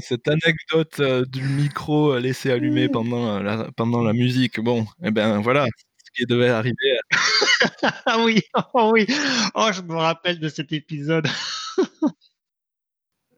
cette 0.00 0.28
anecdote 0.28 1.00
euh, 1.00 1.24
du 1.24 1.42
micro 1.42 2.12
euh, 2.12 2.20
laissé 2.20 2.50
allumé 2.50 2.88
Mm. 2.88 2.90
pendant 2.90 3.36
euh, 3.36 3.42
la, 3.42 3.70
pendant 3.76 4.02
la 4.02 4.12
musique. 4.12 4.60
Bon, 4.60 4.86
et 5.02 5.10
ben 5.10 5.40
voilà, 5.40 5.66
ce 6.04 6.10
qui 6.14 6.26
devait 6.26 6.50
arriver. 6.50 6.76
Ah 8.06 8.18
oui, 8.24 8.40
oh 8.74 8.90
oui. 8.92 9.06
Oh, 9.54 9.70
je 9.72 9.82
me 9.82 9.94
rappelle 9.96 10.38
de 10.38 10.48
cet 10.48 10.72
épisode. 10.72 11.26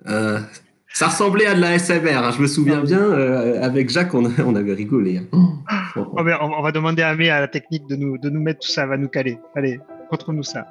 Euh, 0.06 0.40
ça 1.00 1.08
ressemblait 1.08 1.46
à 1.46 1.54
de 1.54 1.60
la 1.62 1.78
SMR, 1.78 2.18
hein, 2.18 2.30
je 2.30 2.42
me 2.42 2.46
souviens 2.46 2.82
bien. 2.82 3.00
euh, 3.00 3.62
avec 3.62 3.88
Jacques, 3.88 4.12
on, 4.12 4.26
a- 4.26 4.42
on 4.44 4.54
avait 4.54 4.74
rigolé. 4.74 5.16
hein. 5.16 5.26
Oh, 5.32 5.54
Oh, 5.96 6.22
mais 6.22 6.34
on, 6.34 6.58
on 6.58 6.62
va 6.62 6.72
demander 6.72 7.00
à 7.00 7.08
Amé, 7.08 7.30
à 7.30 7.40
la 7.40 7.48
technique, 7.48 7.86
de 7.86 7.96
nous, 7.96 8.18
de 8.18 8.28
nous 8.28 8.40
mettre 8.40 8.60
tout 8.60 8.68
ça, 8.70 8.82
elle 8.82 8.90
va 8.90 8.96
nous 8.98 9.08
caler. 9.08 9.38
Allez, 9.56 9.80
montre-nous 10.12 10.42
ça. 10.42 10.66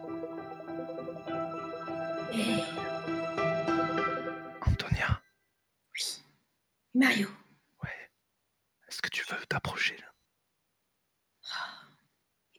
Antonia, 4.65 5.21
Mario. 6.93 7.27
est-ce 8.87 9.01
que 9.01 9.09
tu 9.09 9.23
veux 9.29 9.37
t'approcher 9.47 9.97
là? 9.97 10.05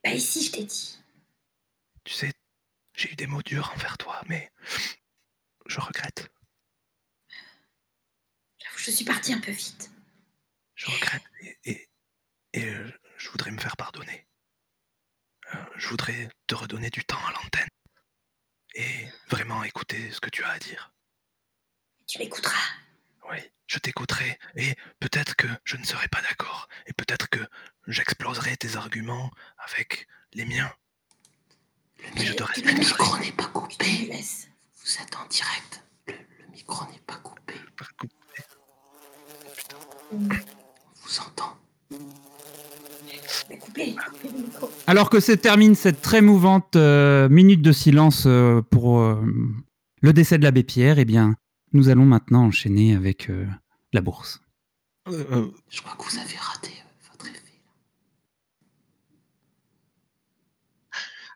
Bah 0.03 0.11
ici, 0.11 0.43
je 0.45 0.53
t'ai 0.53 0.65
dit. 0.65 0.99
Tu 2.05 2.15
sais, 2.15 2.33
j'ai 2.97 3.13
eu 3.13 3.17
des 3.17 3.27
mots 3.27 3.43
durs 3.43 3.71
envers 3.77 3.97
toi, 3.99 4.21
mais 4.29 4.51
je 5.67 5.79
regrette. 5.81 6.31
Je 8.83 8.91
suis 8.91 9.05
partie 9.05 9.35
un 9.35 9.41
peu 9.41 9.53
vite. 9.53 9.91
Je 10.75 10.87
regrette 10.91 11.23
et, 11.43 11.59
et, 11.65 11.91
et, 12.55 12.65
euh, 12.65 12.91
je 13.19 13.29
voudrais 13.29 13.51
me 13.51 13.61
faire 13.61 13.77
pardonner. 13.77 14.27
Euh, 15.55 15.59
je 15.77 15.89
voudrais 15.89 16.31
te 16.47 16.55
redonner 16.55 16.89
du 16.89 17.05
temps 17.05 17.23
à 17.27 17.33
l'antenne 17.33 17.69
et 18.75 19.07
vraiment 19.29 19.63
écouter 19.65 20.11
ce 20.13 20.21
que 20.21 20.31
tu 20.31 20.43
as 20.45 20.49
à 20.49 20.59
dire. 20.59 20.95
Tu 22.07 22.19
m'écouteras. 22.21 22.57
Oui, 23.31 23.37
je 23.67 23.79
t'écouterai 23.79 24.39
et 24.57 24.75
peut-être 24.99 25.37
que 25.37 25.49
je 25.65 25.77
ne 25.77 25.85
serai 25.85 26.09
pas 26.09 26.23
d'accord 26.23 26.67
et 26.87 26.95
peut-être 26.95 27.29
que 27.29 27.47
j'exploserai 27.87 28.57
tes 28.57 28.77
arguments 28.77 29.31
avec 29.59 30.09
les 30.33 30.47
miens. 30.47 30.73
Mais 32.15 32.25
je 32.25 32.33
te 32.33 32.43
respecterai. 32.43 32.75
me 32.75 32.79
micro 32.81 33.19
n'est 33.19 33.33
pas 33.33 33.49
coupé. 33.49 34.07
Vous 34.07 35.03
êtes 35.03 35.17
en 35.17 35.27
direct. 35.27 35.85
Le, 36.07 36.15
le 36.15 36.47
micro 36.47 36.91
n'est 36.91 37.01
pas 37.01 37.19
coupé. 37.19 37.55
On 38.03 38.20
vous 40.13 41.21
entend. 41.21 41.57
Alors 44.87 45.11
que 45.11 45.21
se 45.21 45.33
termine 45.33 45.75
cette 45.75 46.01
très 46.01 46.21
mouvante 46.21 46.77
euh, 46.77 47.29
minute 47.29 47.63
de 47.63 47.73
silence 47.73 48.25
euh, 48.27 48.63
pour 48.63 49.01
euh, 49.01 49.21
le 50.03 50.13
décès 50.13 50.39
de 50.39 50.45
l'abbé 50.45 50.63
Pierre, 50.63 50.99
eh 50.99 51.05
bien, 51.05 51.35
nous 51.73 51.89
allons 51.89 52.05
maintenant 52.05 52.45
enchaîner 52.47 52.95
avec 52.95 53.31
euh, 53.31 53.47
la 53.93 54.01
bourse. 54.01 54.41
Euh, 55.09 55.25
euh, 55.33 55.47
Je 55.69 55.81
crois 55.83 55.95
que 55.97 56.11
vous 56.11 56.19
avez 56.19 56.37
raté 56.37 56.71
votre 57.11 57.27
effet. 57.27 57.61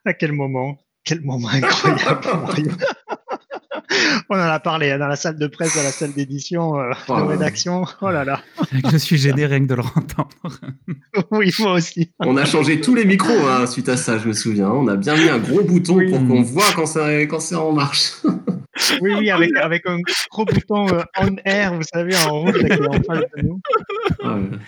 À 0.04 0.14
quel 0.14 0.32
moment? 0.32 0.78
Quel 1.04 1.20
moment 1.22 1.48
incroyable, 1.48 2.26
Mario. 2.42 2.72
On 4.30 4.34
en 4.36 4.40
a 4.40 4.60
parlé 4.60 4.90
hein, 4.90 4.98
dans 4.98 5.06
la 5.06 5.16
salle 5.16 5.38
de 5.38 5.46
presse, 5.46 5.76
dans 5.76 5.82
la 5.82 5.90
salle 5.90 6.12
d'édition, 6.12 6.78
euh, 6.78 6.92
Oh 7.08 7.16
de 7.16 7.22
rédaction. 7.22 7.84
Oh 8.00 8.10
là 8.10 8.24
là. 8.24 8.40
Je 8.92 8.96
suis 8.96 9.18
gêné 9.18 9.46
rien 9.46 9.60
que 9.60 9.66
de 9.66 9.74
le 9.74 9.82
entendre. 9.82 10.28
Oui, 11.30 11.52
moi 11.60 11.74
aussi. 11.74 12.10
On 12.18 12.36
a 12.36 12.44
changé 12.44 12.80
tous 12.80 12.94
les 12.94 13.04
micros 13.04 13.46
hein, 13.48 13.66
suite 13.66 13.88
à 13.88 13.96
ça, 13.96 14.18
je 14.18 14.26
me 14.28 14.32
souviens. 14.32 14.68
On 14.68 14.88
a 14.88 14.96
bien 14.96 15.14
mis 15.16 15.28
un 15.28 15.38
gros 15.38 15.62
bouton 15.62 15.94
Oui. 15.96 16.10
pour 16.10 16.18
qu'on 16.26 16.42
voit 16.42 16.72
quand 16.74 16.86
c'est 16.86 17.22
quand 17.28 17.38
c'est 17.40 17.54
en 17.54 17.72
marche. 17.72 18.14
Oui, 19.00 19.12
oui, 19.16 19.30
avec, 19.30 19.50
avec 19.56 19.86
un 19.86 19.98
gros 20.32 20.44
bouton 20.44 20.88
euh, 20.88 21.02
on 21.20 21.36
air, 21.44 21.74
vous 21.74 21.82
savez, 21.92 22.16
en 22.16 22.40
rouge, 22.40 22.56
là, 22.56 22.76
qui 22.76 22.82
est 22.82 22.88
en 22.88 22.92
face 23.04 23.24
de 23.36 23.42
nous. 23.42 23.60
Ah, 24.24 24.34
ouais. 24.34 24.58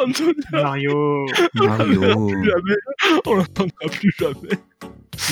Antonia, 0.00 0.32
Mario, 0.52 1.26
Mario. 1.54 2.26
plus 2.28 2.44
jamais, 2.44 2.76
on 3.26 3.34
l'entendra 3.34 3.88
plus 3.90 4.14
jamais. 4.18 4.58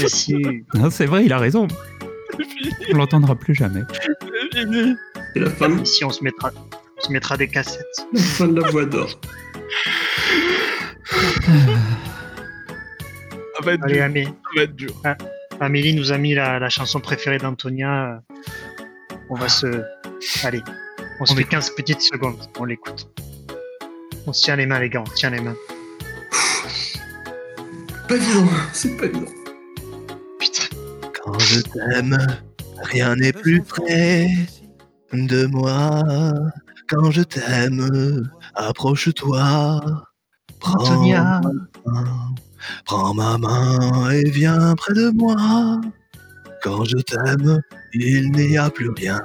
mais 0.00 0.08
si. 0.08 0.34
Non, 0.74 0.90
c'est 0.90 1.06
vrai, 1.06 1.24
il 1.24 1.32
a 1.32 1.38
raison. 1.38 1.68
On 2.92 2.96
l'entendra 2.96 3.34
plus 3.34 3.54
jamais. 3.54 3.82
c'est 4.52 4.58
fini. 4.60 4.94
C'est 5.34 5.40
la 5.40 5.50
fin, 5.50 5.70
Ici, 5.78 6.04
on 6.04 6.10
se 6.10 6.22
mettra, 6.24 6.50
on 6.98 7.00
se 7.00 7.12
mettra 7.12 7.36
des 7.36 7.48
cassettes. 7.48 7.84
la 8.12 8.20
fin 8.20 8.48
de 8.48 8.60
la 8.60 8.70
voix 8.70 8.84
d'or. 8.84 9.18
Ça 13.56 13.62
va 13.62 13.72
être 13.72 13.84
Allez, 13.84 13.94
dur. 13.94 14.04
Amé. 14.04 14.24
Ça 14.24 14.30
va 14.56 14.62
être 14.62 14.76
dur. 14.76 14.92
Amélie 15.60 15.94
nous 15.94 16.12
a 16.12 16.18
mis 16.18 16.34
la, 16.34 16.58
la 16.58 16.68
chanson 16.68 17.00
préférée 17.00 17.38
d'Antonia. 17.38 18.22
On 19.30 19.34
va 19.34 19.48
se. 19.48 19.82
Allez, 20.44 20.62
on 21.20 21.26
se 21.26 21.32
On 21.32 21.36
fait 21.36 21.42
écoute. 21.42 21.52
15 21.52 21.70
petites 21.76 22.02
secondes. 22.02 22.38
On 22.58 22.64
l'écoute. 22.64 23.08
On 24.26 24.32
se 24.32 24.42
tient 24.42 24.56
les 24.56 24.66
mains, 24.66 24.80
les 24.80 24.90
gars. 24.90 25.02
On 25.02 25.06
se 25.06 25.14
tient 25.14 25.30
les 25.30 25.40
mains. 25.40 25.56
Pas 28.08 28.14
évident, 28.16 28.46
c'est 28.72 28.96
pas 28.96 29.06
évident. 29.06 29.30
Quand 31.26 31.40
je 31.40 31.60
t'aime, 31.60 32.16
rien 32.84 33.16
n'est 33.16 33.32
plus 33.32 33.60
près 33.60 34.28
de 35.12 35.46
moi. 35.46 36.04
Quand 36.88 37.10
je 37.10 37.22
t'aime, 37.22 38.30
approche-toi. 38.54 39.80
Prends 40.60 41.02
ma 41.02 41.40
main, 41.40 42.34
prends 42.84 43.12
ma 43.12 43.38
main 43.38 44.10
et 44.10 44.30
viens 44.30 44.76
près 44.76 44.94
de 44.94 45.10
moi. 45.10 45.80
Quand 46.62 46.84
je 46.84 46.98
t'aime, 46.98 47.60
il 47.92 48.30
n'y 48.30 48.56
a 48.56 48.70
plus 48.70 48.90
rien. 48.90 49.20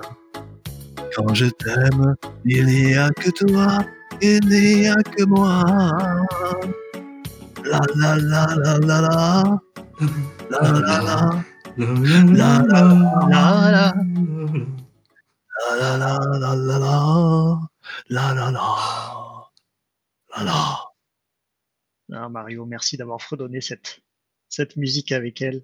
Quand 1.15 1.35
je 1.35 1.45
t'aime, 1.45 2.15
il 2.45 2.65
n'y 2.65 2.95
a 2.95 3.11
que 3.11 3.29
toi, 3.29 3.77
il 4.23 4.39
n'y 4.47 4.87
a 4.87 4.95
que 4.95 5.23
moi. 5.25 5.63
La 7.63 7.79
la 7.95 8.15
la 8.17 8.55
la 8.55 8.79
la 8.79 9.01
la. 9.01 9.43
La 10.49 10.71
la 10.71 11.01
la. 11.03 11.50
La 11.77 12.63
la 18.09 18.09
la 18.09 18.51
ah, 22.13 22.27
Mario, 22.29 22.65
merci 22.65 22.97
d'avoir 22.97 23.21
fredonné 23.21 23.61
cette, 23.61 24.01
cette 24.49 24.75
musique 24.75 25.11
avec 25.11 25.41
elle. 25.41 25.63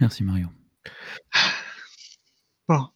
Merci 0.00 0.24
Mario. 0.24 0.48
Bon, 2.68 2.88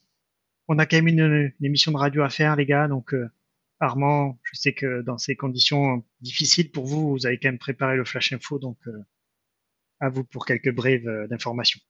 on 0.68 0.78
a 0.78 0.86
quand 0.86 0.96
même 0.96 1.08
une, 1.08 1.52
émission 1.62 1.92
de 1.92 1.96
radio 1.96 2.22
à 2.22 2.30
faire, 2.30 2.56
les 2.56 2.66
gars. 2.66 2.88
Donc, 2.88 3.14
Armand, 3.80 4.38
je 4.42 4.58
sais 4.58 4.72
que 4.72 5.02
dans 5.02 5.18
ces 5.18 5.36
conditions 5.36 6.04
difficiles 6.20 6.70
pour 6.70 6.86
vous, 6.86 7.10
vous 7.10 7.26
avez 7.26 7.38
quand 7.38 7.48
même 7.48 7.58
préparé 7.58 7.96
le 7.96 8.04
flash 8.04 8.32
info. 8.32 8.58
Donc, 8.58 8.78
à 10.00 10.08
vous 10.08 10.24
pour 10.24 10.46
quelques 10.46 10.72
brèves 10.72 11.08
euh, 11.08 11.26
d'informations. 11.26 11.80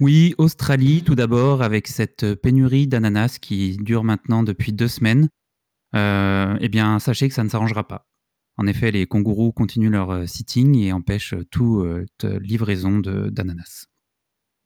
Oui, 0.00 0.34
Australie, 0.38 1.02
tout 1.02 1.16
d'abord, 1.16 1.62
avec 1.62 1.88
cette 1.88 2.34
pénurie 2.36 2.86
d'ananas 2.86 3.38
qui 3.40 3.76
dure 3.78 4.04
maintenant 4.04 4.44
depuis 4.44 4.72
deux 4.72 4.86
semaines. 4.88 5.28
Euh, 5.96 6.56
eh 6.60 6.68
bien, 6.68 6.98
sachez 6.98 7.28
que 7.28 7.34
ça 7.34 7.42
ne 7.42 7.48
s'arrangera 7.48 7.86
pas. 7.86 8.06
En 8.58 8.66
effet, 8.66 8.90
les 8.90 9.06
kangourous 9.06 9.52
continuent 9.52 9.90
leur 9.90 10.10
euh, 10.10 10.26
sitting 10.26 10.76
et 10.76 10.92
empêchent 10.92 11.34
toute 11.50 11.84
euh, 12.24 12.38
livraison 12.40 12.98
de- 12.98 13.28
d'ananas. 13.30 13.86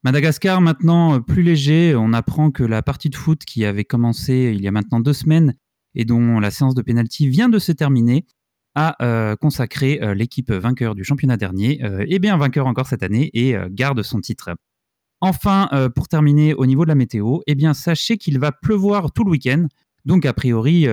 Madagascar 0.03 0.59
maintenant 0.61 1.21
plus 1.21 1.43
léger, 1.43 1.95
on 1.95 2.11
apprend 2.13 2.51
que 2.51 2.63
la 2.63 2.81
partie 2.81 3.09
de 3.09 3.15
foot 3.15 3.45
qui 3.45 3.63
avait 3.65 3.85
commencé 3.85 4.51
il 4.53 4.61
y 4.61 4.67
a 4.67 4.71
maintenant 4.71 4.99
deux 4.99 5.13
semaines 5.13 5.55
et 5.95 6.03
dont 6.05 6.39
la 6.39 6.51
séance 6.51 6.75
de 6.75 6.81
pénalty 6.81 7.29
vient 7.29 7.47
de 7.49 7.57
se 7.59 7.71
terminer 7.71 8.25
a 8.75 9.35
consacré 9.39 9.99
l'équipe 10.15 10.51
vainqueur 10.51 10.95
du 10.95 11.03
championnat 11.03 11.37
dernier, 11.37 11.81
et 12.07 12.19
bien 12.19 12.37
vainqueur 12.37 12.67
encore 12.67 12.87
cette 12.87 13.03
année 13.03 13.29
et 13.33 13.55
garde 13.69 14.01
son 14.01 14.19
titre. 14.19 14.51
Enfin, 15.21 15.69
pour 15.95 16.07
terminer 16.07 16.53
au 16.53 16.65
niveau 16.65 16.83
de 16.83 16.89
la 16.89 16.95
météo, 16.95 17.39
eh 17.47 17.55
bien 17.55 17.73
sachez 17.73 18.17
qu'il 18.17 18.39
va 18.39 18.51
pleuvoir 18.51 19.11
tout 19.11 19.23
le 19.23 19.31
week-end, 19.31 19.67
donc 20.05 20.25
a 20.25 20.33
priori 20.33 20.87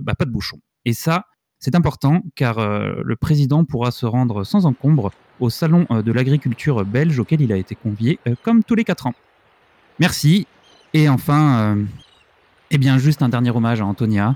bah, 0.00 0.14
pas 0.14 0.24
de 0.24 0.30
bouchon. 0.30 0.58
Et 0.84 0.94
ça, 0.94 1.26
c'est 1.58 1.74
important 1.74 2.22
car 2.34 2.58
le 2.58 3.16
président 3.16 3.64
pourra 3.64 3.90
se 3.90 4.06
rendre 4.06 4.44
sans 4.44 4.66
encombre 4.66 5.12
au 5.38 5.50
salon 5.50 5.86
de 5.90 6.12
l'agriculture 6.12 6.84
belge 6.84 7.18
auquel 7.18 7.40
il 7.40 7.52
a 7.52 7.56
été 7.56 7.74
convié 7.74 8.18
comme 8.42 8.64
tous 8.64 8.74
les 8.74 8.84
quatre 8.84 9.06
ans. 9.06 9.14
Merci. 10.00 10.46
Et 10.94 11.08
enfin, 11.08 11.78
eh 12.70 12.78
bien 12.78 12.98
juste 12.98 13.22
un 13.22 13.28
dernier 13.28 13.50
hommage 13.50 13.80
à 13.80 13.86
Antonia. 13.86 14.34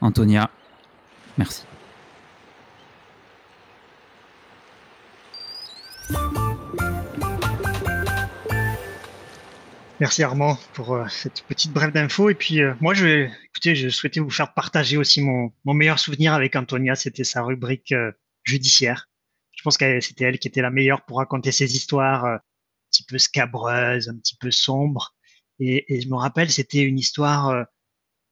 Antonia, 0.00 0.50
merci. 1.38 1.64
Merci 9.98 10.22
Armand 10.22 10.58
pour 10.74 10.94
euh, 10.94 11.08
cette 11.08 11.42
petite 11.44 11.72
brève 11.72 11.90
d'info. 11.90 12.28
Et 12.28 12.34
puis 12.34 12.60
euh, 12.60 12.74
moi, 12.80 12.92
je, 12.92 13.28
écoutez, 13.44 13.74
je 13.74 13.88
souhaitais 13.88 14.20
vous 14.20 14.30
faire 14.30 14.52
partager 14.52 14.98
aussi 14.98 15.22
mon, 15.22 15.52
meilleur 15.64 15.98
souvenir 15.98 16.34
avec 16.34 16.54
Antonia. 16.54 16.94
C'était 16.94 17.24
sa 17.24 17.42
rubrique 17.42 17.92
euh, 17.92 18.12
judiciaire. 18.44 19.08
Je 19.52 19.62
pense 19.62 19.78
que 19.78 20.00
c'était 20.00 20.24
elle 20.24 20.38
qui 20.38 20.48
était 20.48 20.60
la 20.60 20.70
meilleure 20.70 21.04
pour 21.06 21.16
raconter 21.16 21.50
ses 21.50 21.76
histoires 21.76 22.26
un 22.26 22.40
petit 22.90 23.04
peu 23.04 23.16
scabreuses, 23.16 24.10
un 24.10 24.16
petit 24.18 24.36
peu 24.36 24.50
sombres. 24.50 25.14
Et, 25.58 26.02
je 26.02 26.08
me 26.08 26.16
rappelle, 26.16 26.50
c'était 26.50 26.82
une 26.82 26.98
histoire 26.98 27.64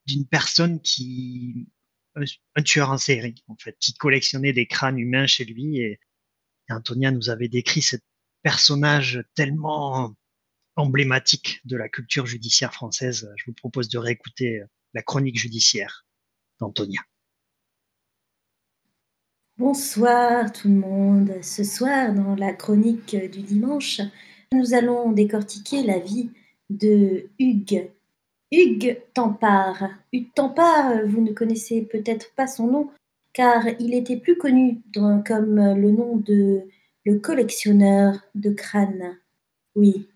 d'une 0.07 0.27
personne 0.27 0.83
qui, 0.83 1.67
un, 2.15 2.25
un, 2.57 2.63
tueur 2.63 2.91
en 2.91 2.99
série, 2.99 3.43
en 3.49 3.57
fait, 3.57 3.75
qui 3.81 3.95
collectionnait 3.95 4.53
des 4.53 4.67
crânes 4.67 4.99
humains 4.99 5.27
chez 5.27 5.47
lui. 5.47 5.79
Et 5.79 5.99
Antonia 6.71 7.11
nous 7.11 7.31
avait 7.31 7.49
décrit 7.49 7.83
ce 7.83 7.97
personnage 8.43 9.25
tellement 9.35 10.15
emblématique 10.77 11.61
de 11.65 11.77
la 11.77 11.89
culture 11.89 12.27
judiciaire 12.27 12.73
française. 12.73 13.31
Je 13.37 13.45
vous 13.47 13.55
propose 13.55 13.89
de 13.89 13.99
réécouter 13.99 14.61
euh, 14.61 14.67
la 14.93 15.03
chronique 15.03 15.39
judiciaire 15.39 16.05
d'Antonia. 16.61 17.01
Bonsoir 19.57 20.53
tout 20.53 20.69
le 20.69 20.75
monde. 20.75 21.33
Ce 21.43 21.63
soir, 21.63 22.13
dans 22.13 22.35
la 22.35 22.53
chronique 22.53 23.15
du 23.31 23.43
dimanche, 23.43 24.01
nous 24.53 24.75
allons 24.75 25.13
décortiquer 25.13 25.85
la 25.85 25.99
vie 26.01 26.31
de 26.71 27.29
Hugues. 27.39 27.89
Hugues 28.51 29.01
Tampard. 29.15 29.91
Hugues 30.13 30.33
Tampard, 30.35 31.07
vous 31.07 31.21
ne 31.21 31.33
connaissez 31.33 31.83
peut-être 31.83 32.35
pas 32.35 32.47
son 32.47 32.67
nom, 32.67 32.91
car 33.35 33.67
il 33.81 33.93
était 33.93 34.17
plus 34.17 34.39
connu 34.39 34.81
comme 34.95 35.57
le 35.57 35.91
nom 35.91 36.17
de 36.17 36.63
le 37.05 37.19
collectionneur 37.19 38.15
de 38.35 38.51
crânes. 38.51 39.19
Oui, 39.75 40.09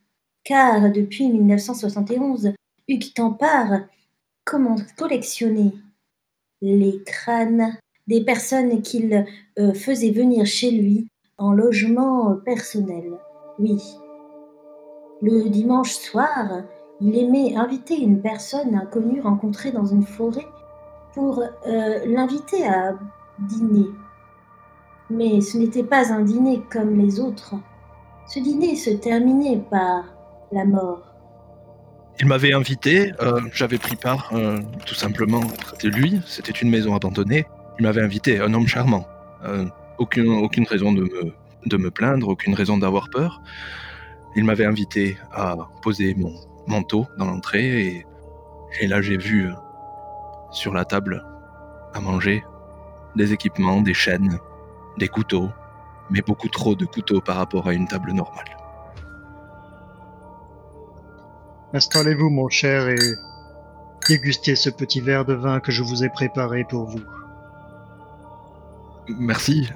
car 0.44 0.90
depuis 0.90 1.28
1971, 1.28 2.54
Hugues 2.88 3.12
Tampard 3.14 3.80
commence 4.44 4.80
à 4.80 4.94
collectionner 4.96 5.74
les 6.62 7.02
crânes 7.04 7.76
des 8.06 8.24
personnes 8.24 8.80
qu'il 8.80 9.26
euh, 9.58 9.74
faisait 9.74 10.10
venir 10.10 10.46
chez 10.46 10.70
lui 10.70 11.08
en 11.36 11.52
logement 11.52 12.36
personnel. 12.36 13.12
Oui. 13.58 13.82
Le 15.20 15.50
dimanche 15.50 15.92
soir, 15.92 16.62
il 17.00 17.18
aimait 17.18 17.54
inviter 17.56 18.00
une 18.00 18.22
personne 18.22 18.74
inconnue 18.74 19.20
rencontrée 19.20 19.72
dans 19.72 19.84
une 19.84 20.04
forêt 20.04 20.46
pour 21.18 21.42
euh, 21.42 21.98
l'inviter 22.06 22.64
à 22.64 22.94
dîner. 23.40 23.88
Mais 25.10 25.40
ce 25.40 25.58
n'était 25.58 25.82
pas 25.82 26.12
un 26.12 26.20
dîner 26.20 26.62
comme 26.70 26.96
les 26.96 27.18
autres. 27.18 27.56
Ce 28.28 28.38
dîner 28.38 28.76
se 28.76 28.90
terminait 28.90 29.60
par 29.68 30.04
la 30.52 30.64
mort. 30.64 31.02
Il 32.20 32.26
m'avait 32.26 32.52
invité, 32.52 33.12
euh, 33.20 33.40
j'avais 33.52 33.78
pris 33.78 33.96
part, 33.96 34.30
euh, 34.32 34.60
tout 34.86 34.94
simplement, 34.94 35.40
de 35.82 35.88
lui. 35.88 36.20
C'était 36.24 36.52
une 36.52 36.70
maison 36.70 36.94
abandonnée. 36.94 37.46
Il 37.80 37.82
m'avait 37.82 38.02
invité, 38.02 38.38
un 38.38 38.54
homme 38.54 38.68
charmant. 38.68 39.04
Aucune, 39.98 40.30
aucune 40.30 40.66
raison 40.68 40.92
de 40.92 41.02
me, 41.02 41.32
de 41.66 41.76
me 41.76 41.90
plaindre, 41.90 42.28
aucune 42.28 42.54
raison 42.54 42.78
d'avoir 42.78 43.10
peur. 43.10 43.42
Il 44.36 44.44
m'avait 44.44 44.66
invité 44.66 45.16
à 45.32 45.56
poser 45.82 46.14
mon 46.14 46.32
manteau 46.68 47.08
dans 47.18 47.24
l'entrée 47.24 47.86
et, 47.86 48.06
et 48.80 48.86
là 48.86 49.00
j'ai 49.00 49.16
vu 49.16 49.48
sur 50.50 50.72
la 50.72 50.84
table 50.84 51.24
à 51.94 52.00
manger 52.00 52.44
des 53.16 53.32
équipements, 53.32 53.80
des 53.80 53.94
chaînes, 53.94 54.38
des 54.98 55.08
couteaux, 55.08 55.50
mais 56.10 56.22
beaucoup 56.22 56.48
trop 56.48 56.74
de 56.74 56.84
couteaux 56.84 57.20
par 57.20 57.36
rapport 57.36 57.68
à 57.68 57.72
une 57.72 57.86
table 57.86 58.12
normale. 58.12 58.56
Installez-vous, 61.74 62.30
mon 62.30 62.48
cher, 62.48 62.88
et 62.88 62.96
dégustez 64.08 64.56
ce 64.56 64.70
petit 64.70 65.00
verre 65.00 65.24
de 65.24 65.34
vin 65.34 65.60
que 65.60 65.70
je 65.70 65.82
vous 65.82 66.02
ai 66.02 66.08
préparé 66.08 66.64
pour 66.64 66.86
vous. 66.86 67.02
Merci. 69.08 69.68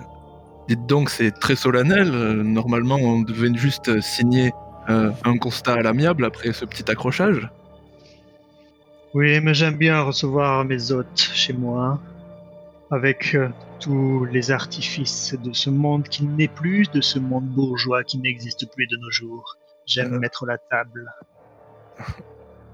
Dites 0.68 0.86
donc, 0.86 1.10
c'est 1.10 1.32
très 1.32 1.56
solennel. 1.56 2.10
Normalement, 2.10 2.96
on 2.96 3.20
devait 3.20 3.52
juste 3.54 4.00
signer 4.00 4.52
euh, 4.88 5.10
un 5.24 5.36
constat 5.36 5.74
à 5.74 5.82
l'amiable 5.82 6.24
après 6.24 6.52
ce 6.52 6.64
petit 6.64 6.90
accrochage. 6.90 7.48
Oui, 9.14 9.40
mais 9.40 9.52
j'aime 9.52 9.76
bien 9.76 10.00
recevoir 10.00 10.64
mes 10.64 10.90
hôtes 10.90 11.18
chez 11.18 11.52
moi, 11.52 12.00
avec 12.90 13.34
euh, 13.34 13.50
tous 13.78 14.24
les 14.24 14.50
artifices 14.50 15.34
de 15.34 15.52
ce 15.52 15.68
monde 15.68 16.08
qui 16.08 16.24
n'est 16.24 16.48
plus, 16.48 16.90
de 16.90 17.02
ce 17.02 17.18
monde 17.18 17.44
bourgeois 17.44 18.04
qui 18.04 18.16
n'existe 18.16 18.72
plus 18.72 18.86
de 18.86 18.96
nos 18.96 19.10
jours. 19.10 19.56
J'aime 19.84 20.14
euh. 20.14 20.18
mettre 20.18 20.46
la 20.46 20.56
table, 20.56 21.12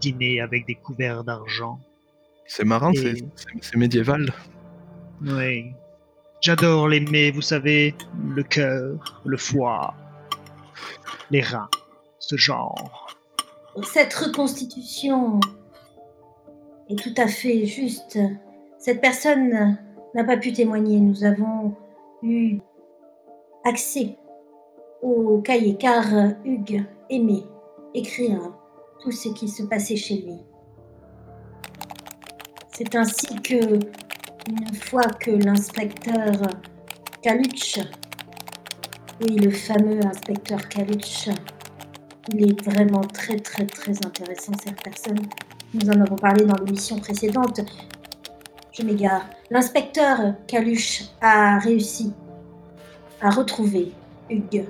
dîner 0.01 0.41
avec 0.41 0.65
des 0.67 0.77
couverts 0.77 1.25
d'argent. 1.25 1.81
C'est 2.47 2.65
marrant, 2.65 2.93
c'est 2.95 3.77
médiéval. 3.77 4.33
Oui. 5.23 5.73
J'adore 6.41 6.87
les 6.87 7.01
mets, 7.01 7.33
vous 7.33 7.43
savez, 7.43 7.97
le 8.29 8.45
cœur, 8.45 9.21
le 9.25 9.37
foie, 9.37 9.93
les 11.33 11.41
reins, 11.41 11.69
ce 12.21 12.37
genre. 12.37 13.09
Cette 13.83 14.15
reconstitution 14.15 15.41
est 16.89 16.97
tout 16.97 17.15
à 17.17 17.27
fait 17.27 17.65
juste. 17.67 18.19
Cette 18.79 19.01
personne 19.01 19.79
n'a 20.15 20.25
pas 20.25 20.37
pu 20.37 20.53
témoigner. 20.53 21.01
Nous 21.01 21.25
avons 21.25 21.75
eu 22.23 22.59
accès 23.65 24.17
au 25.03 25.39
cahier 25.39 25.77
car 25.77 26.05
Hugues 26.45 26.85
aimait 27.11 27.45
écrire 27.95 28.53
tout 29.01 29.13
ce 29.13 29.29
qui 29.29 29.49
se 29.49 29.63
passait 29.63 29.97
chez 29.97 30.17
lui. 30.17 30.39
C'est 32.73 32.95
ainsi 32.95 33.35
que, 33.43 33.75
une 34.49 34.75
fois 34.75 35.07
que 35.21 35.31
l'inspecteur 35.31 36.33
Kaluch, 37.23 37.81
oui, 39.21 39.37
le 39.37 39.51
fameux 39.51 39.99
inspecteur 40.05 40.69
Kaluch, 40.69 41.29
il 42.33 42.51
est 42.51 42.63
vraiment 42.63 43.01
très 43.01 43.37
très 43.37 43.67
très 43.67 43.93
intéressant 44.05 44.53
cette 44.63 44.81
personne. 44.83 45.27
Nous 45.75 45.87
en 45.91 46.01
avons 46.01 46.17
parlé 46.17 46.47
dans 46.47 46.57
l'émission 46.65 46.99
précédente. 46.99 47.61
Je 48.73 48.83
m'égare. 48.83 49.27
L'inspecteur 49.51 50.35
Kaluch 50.47 51.05
a 51.21 51.59
réussi 51.59 52.13
à 53.21 53.31
retrouver 53.31 53.93
Hugues. 54.31 54.65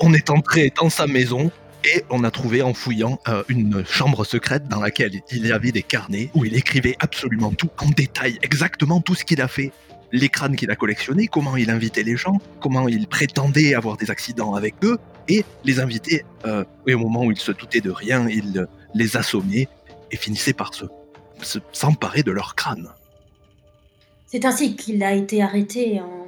On 0.00 0.14
est 0.14 0.30
entré 0.30 0.72
dans 0.80 0.88
sa 0.88 1.08
maison 1.08 1.50
et 1.84 2.04
on 2.10 2.22
a 2.22 2.30
trouvé 2.30 2.62
en 2.62 2.74
fouillant 2.74 3.18
euh, 3.28 3.42
une 3.48 3.84
chambre 3.84 4.24
secrète 4.24 4.68
dans 4.68 4.80
laquelle 4.80 5.20
il 5.32 5.46
y 5.46 5.52
avait 5.52 5.72
des 5.72 5.82
carnets 5.82 6.30
où 6.34 6.44
il 6.44 6.54
écrivait 6.54 6.96
absolument 7.00 7.50
tout 7.50 7.70
en 7.78 7.88
détail, 7.88 8.38
exactement 8.42 9.00
tout 9.00 9.14
ce 9.14 9.24
qu'il 9.24 9.40
a 9.40 9.48
fait. 9.48 9.72
Les 10.12 10.28
crânes 10.28 10.56
qu'il 10.56 10.70
a 10.70 10.76
collectionnés, 10.76 11.26
comment 11.26 11.56
il 11.56 11.70
invitait 11.70 12.02
les 12.02 12.16
gens, 12.16 12.38
comment 12.60 12.88
il 12.88 13.08
prétendait 13.08 13.74
avoir 13.74 13.96
des 13.96 14.10
accidents 14.10 14.54
avec 14.54 14.74
eux, 14.82 14.98
et 15.28 15.44
les 15.64 15.80
invitait, 15.80 16.24
euh, 16.44 16.64
et 16.86 16.94
au 16.94 16.98
moment 16.98 17.24
où 17.24 17.30
il 17.30 17.38
se 17.38 17.52
doutait 17.52 17.80
de 17.80 17.90
rien, 17.90 18.28
il 18.28 18.66
les 18.94 19.16
assommait 19.16 19.68
et 20.10 20.16
finissait 20.16 20.52
par 20.52 20.74
se, 20.74 20.86
s'emparer 21.72 22.22
de 22.22 22.32
leurs 22.32 22.54
crânes. 22.54 22.90
C'est 24.26 24.44
ainsi 24.44 24.76
qu'il 24.76 25.02
a 25.02 25.12
été 25.12 25.42
arrêté 25.42 26.00
en 26.00 26.26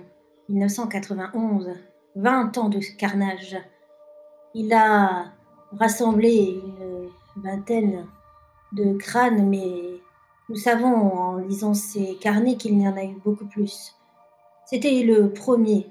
1991. 0.49 1.71
20 2.15 2.59
ans 2.59 2.69
de 2.69 2.79
carnage. 2.99 3.57
Il 4.55 4.73
a 4.75 5.33
rassemblé 5.73 6.61
une 6.63 7.09
vingtaine 7.43 8.07
de 8.73 8.95
crânes, 8.99 9.49
mais 9.49 10.01
nous 10.49 10.57
savons 10.57 10.95
en 10.95 11.37
lisant 11.39 11.75
ces 11.75 12.17
carnets 12.21 12.57
qu'il 12.57 12.79
y 12.79 12.87
en 12.87 12.97
a 12.97 13.05
eu 13.05 13.17
beaucoup 13.25 13.47
plus. 13.47 13.95
C'était 14.67 15.03
le 15.03 15.33
premier 15.33 15.91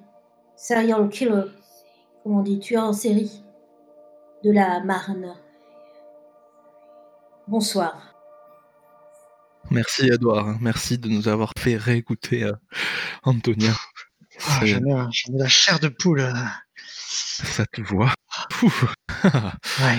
serial 0.55 1.09
killer, 1.09 1.45
comme 2.23 2.37
on 2.37 2.41
dit, 2.41 2.59
tueur 2.59 2.83
en 2.83 2.93
série. 2.93 3.43
de 4.43 4.51
la 4.51 4.83
Marne. 4.83 5.35
Bonsoir. 7.51 8.15
Merci 9.71 10.07
Edouard, 10.07 10.57
merci 10.61 10.97
de 10.97 11.09
nous 11.09 11.27
avoir 11.27 11.51
fait 11.59 11.75
réécouter 11.75 12.43
euh, 12.45 12.53
Antonia. 13.23 13.73
Ah, 14.47 14.59
C'est- 14.61 14.67
J'en 14.67 14.79
ai, 14.85 15.09
la 15.37 15.47
chair 15.49 15.79
de 15.81 15.89
poule. 15.89 16.21
euh. 16.21 16.33
Cette 16.77 17.79
voix. 17.81 18.13
Pouf. 18.51 18.85
Ouais. 19.81 19.97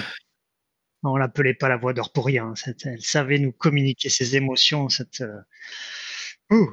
On 1.02 1.16
l'appelait 1.16 1.52
pas 1.52 1.68
la 1.68 1.76
voix 1.76 1.92
d'or 1.92 2.10
pour 2.10 2.24
rien. 2.24 2.54
cette- 2.54 2.86
Elle 2.86 3.02
savait 3.02 3.38
nous 3.38 3.52
communiquer 3.52 4.08
ses 4.08 4.34
émotions. 4.34 4.88
Cette. 4.88 5.20
euh, 5.20 5.40
ouh. 6.50 6.70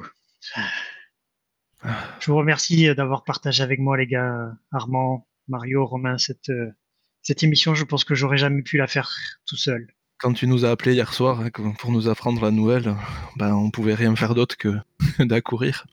Je 1.83 2.31
vous 2.31 2.37
remercie 2.37 2.93
d'avoir 2.95 3.25
partagé 3.25 3.63
avec 3.63 3.79
moi, 3.79 3.97
les 3.97 4.07
gars, 4.07 4.53
Armand, 4.71 5.27
Mario, 5.49 5.85
Romain, 5.85 6.17
cette, 6.17 6.49
euh, 6.49 6.71
cette 7.21 7.43
émission. 7.43 7.75
Je 7.75 7.83
pense 7.83 8.05
que 8.05 8.15
j'aurais 8.15 8.37
jamais 8.37 8.61
pu 8.61 8.77
la 8.77 8.87
faire 8.87 9.11
tout 9.45 9.57
seul. 9.57 9.93
Quand 10.19 10.33
tu 10.33 10.47
nous 10.47 10.65
as 10.65 10.71
appelé 10.71 10.93
hier 10.93 11.13
soir 11.13 11.41
hein, 11.41 11.49
pour 11.79 11.91
nous 11.91 12.09
apprendre 12.09 12.43
la 12.43 12.51
nouvelle, 12.51 12.93
ben, 13.37 13.53
on 13.53 13.71
pouvait 13.71 13.95
rien 13.95 14.15
faire 14.15 14.35
d'autre 14.35 14.57
que 14.57 14.75
d'accourir. 15.23 15.87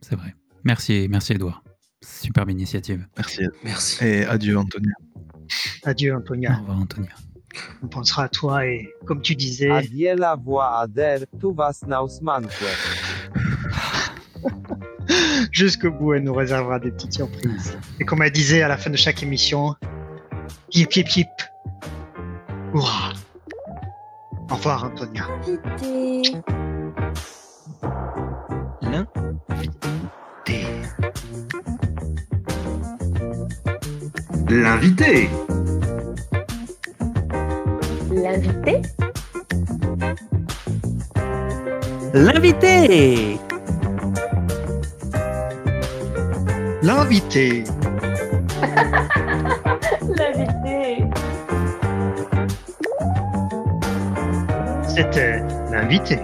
C'est 0.00 0.16
vrai. 0.16 0.34
Merci, 0.64 1.06
merci 1.08 1.34
Edouard. 1.34 1.62
Superbe 2.00 2.50
initiative. 2.50 3.06
Merci. 3.16 3.42
Merci. 3.62 4.04
Et 4.04 4.24
adieu 4.24 4.58
Antonia. 4.58 4.92
Adieu, 5.84 6.14
Au 6.14 6.18
Antonia. 6.18 6.56
revoir 6.56 6.78
Antonia. 6.78 7.10
On 7.82 7.88
pensera 7.88 8.24
à 8.24 8.28
toi 8.28 8.66
et, 8.66 8.88
comme 9.06 9.20
tu 9.20 9.36
disais, 9.36 9.70
Adiela 9.70 10.36
voix 10.36 10.80
Ader, 10.80 11.18
tu 11.38 11.54
vas 11.54 11.72
jusqu'au 15.52 15.90
bout, 15.90 16.14
elle 16.14 16.24
nous 16.24 16.34
réservera 16.34 16.80
des 16.80 16.90
petites 16.90 17.12
surprises. 17.12 17.78
Et 18.00 18.04
comme 18.04 18.22
elle 18.22 18.32
disait 18.32 18.62
à 18.62 18.68
la 18.68 18.76
fin 18.76 18.90
de 18.90 18.96
chaque 18.96 19.22
émission, 19.22 19.76
yip 20.72 20.96
yip 20.96 21.08
yip. 21.10 21.28
Hurrah. 22.74 23.01
Revoir, 24.62 24.84
Antonia. 24.84 25.24
Invité. 25.42 26.22
L'invité. 28.88 30.66
L'invité. 34.48 35.28
L'invité 38.14 38.82
L'invité 42.14 42.40
L'invité. 42.42 43.38
L'invité 46.82 47.64
C'était 55.02 55.42
l'invité. 55.72 56.16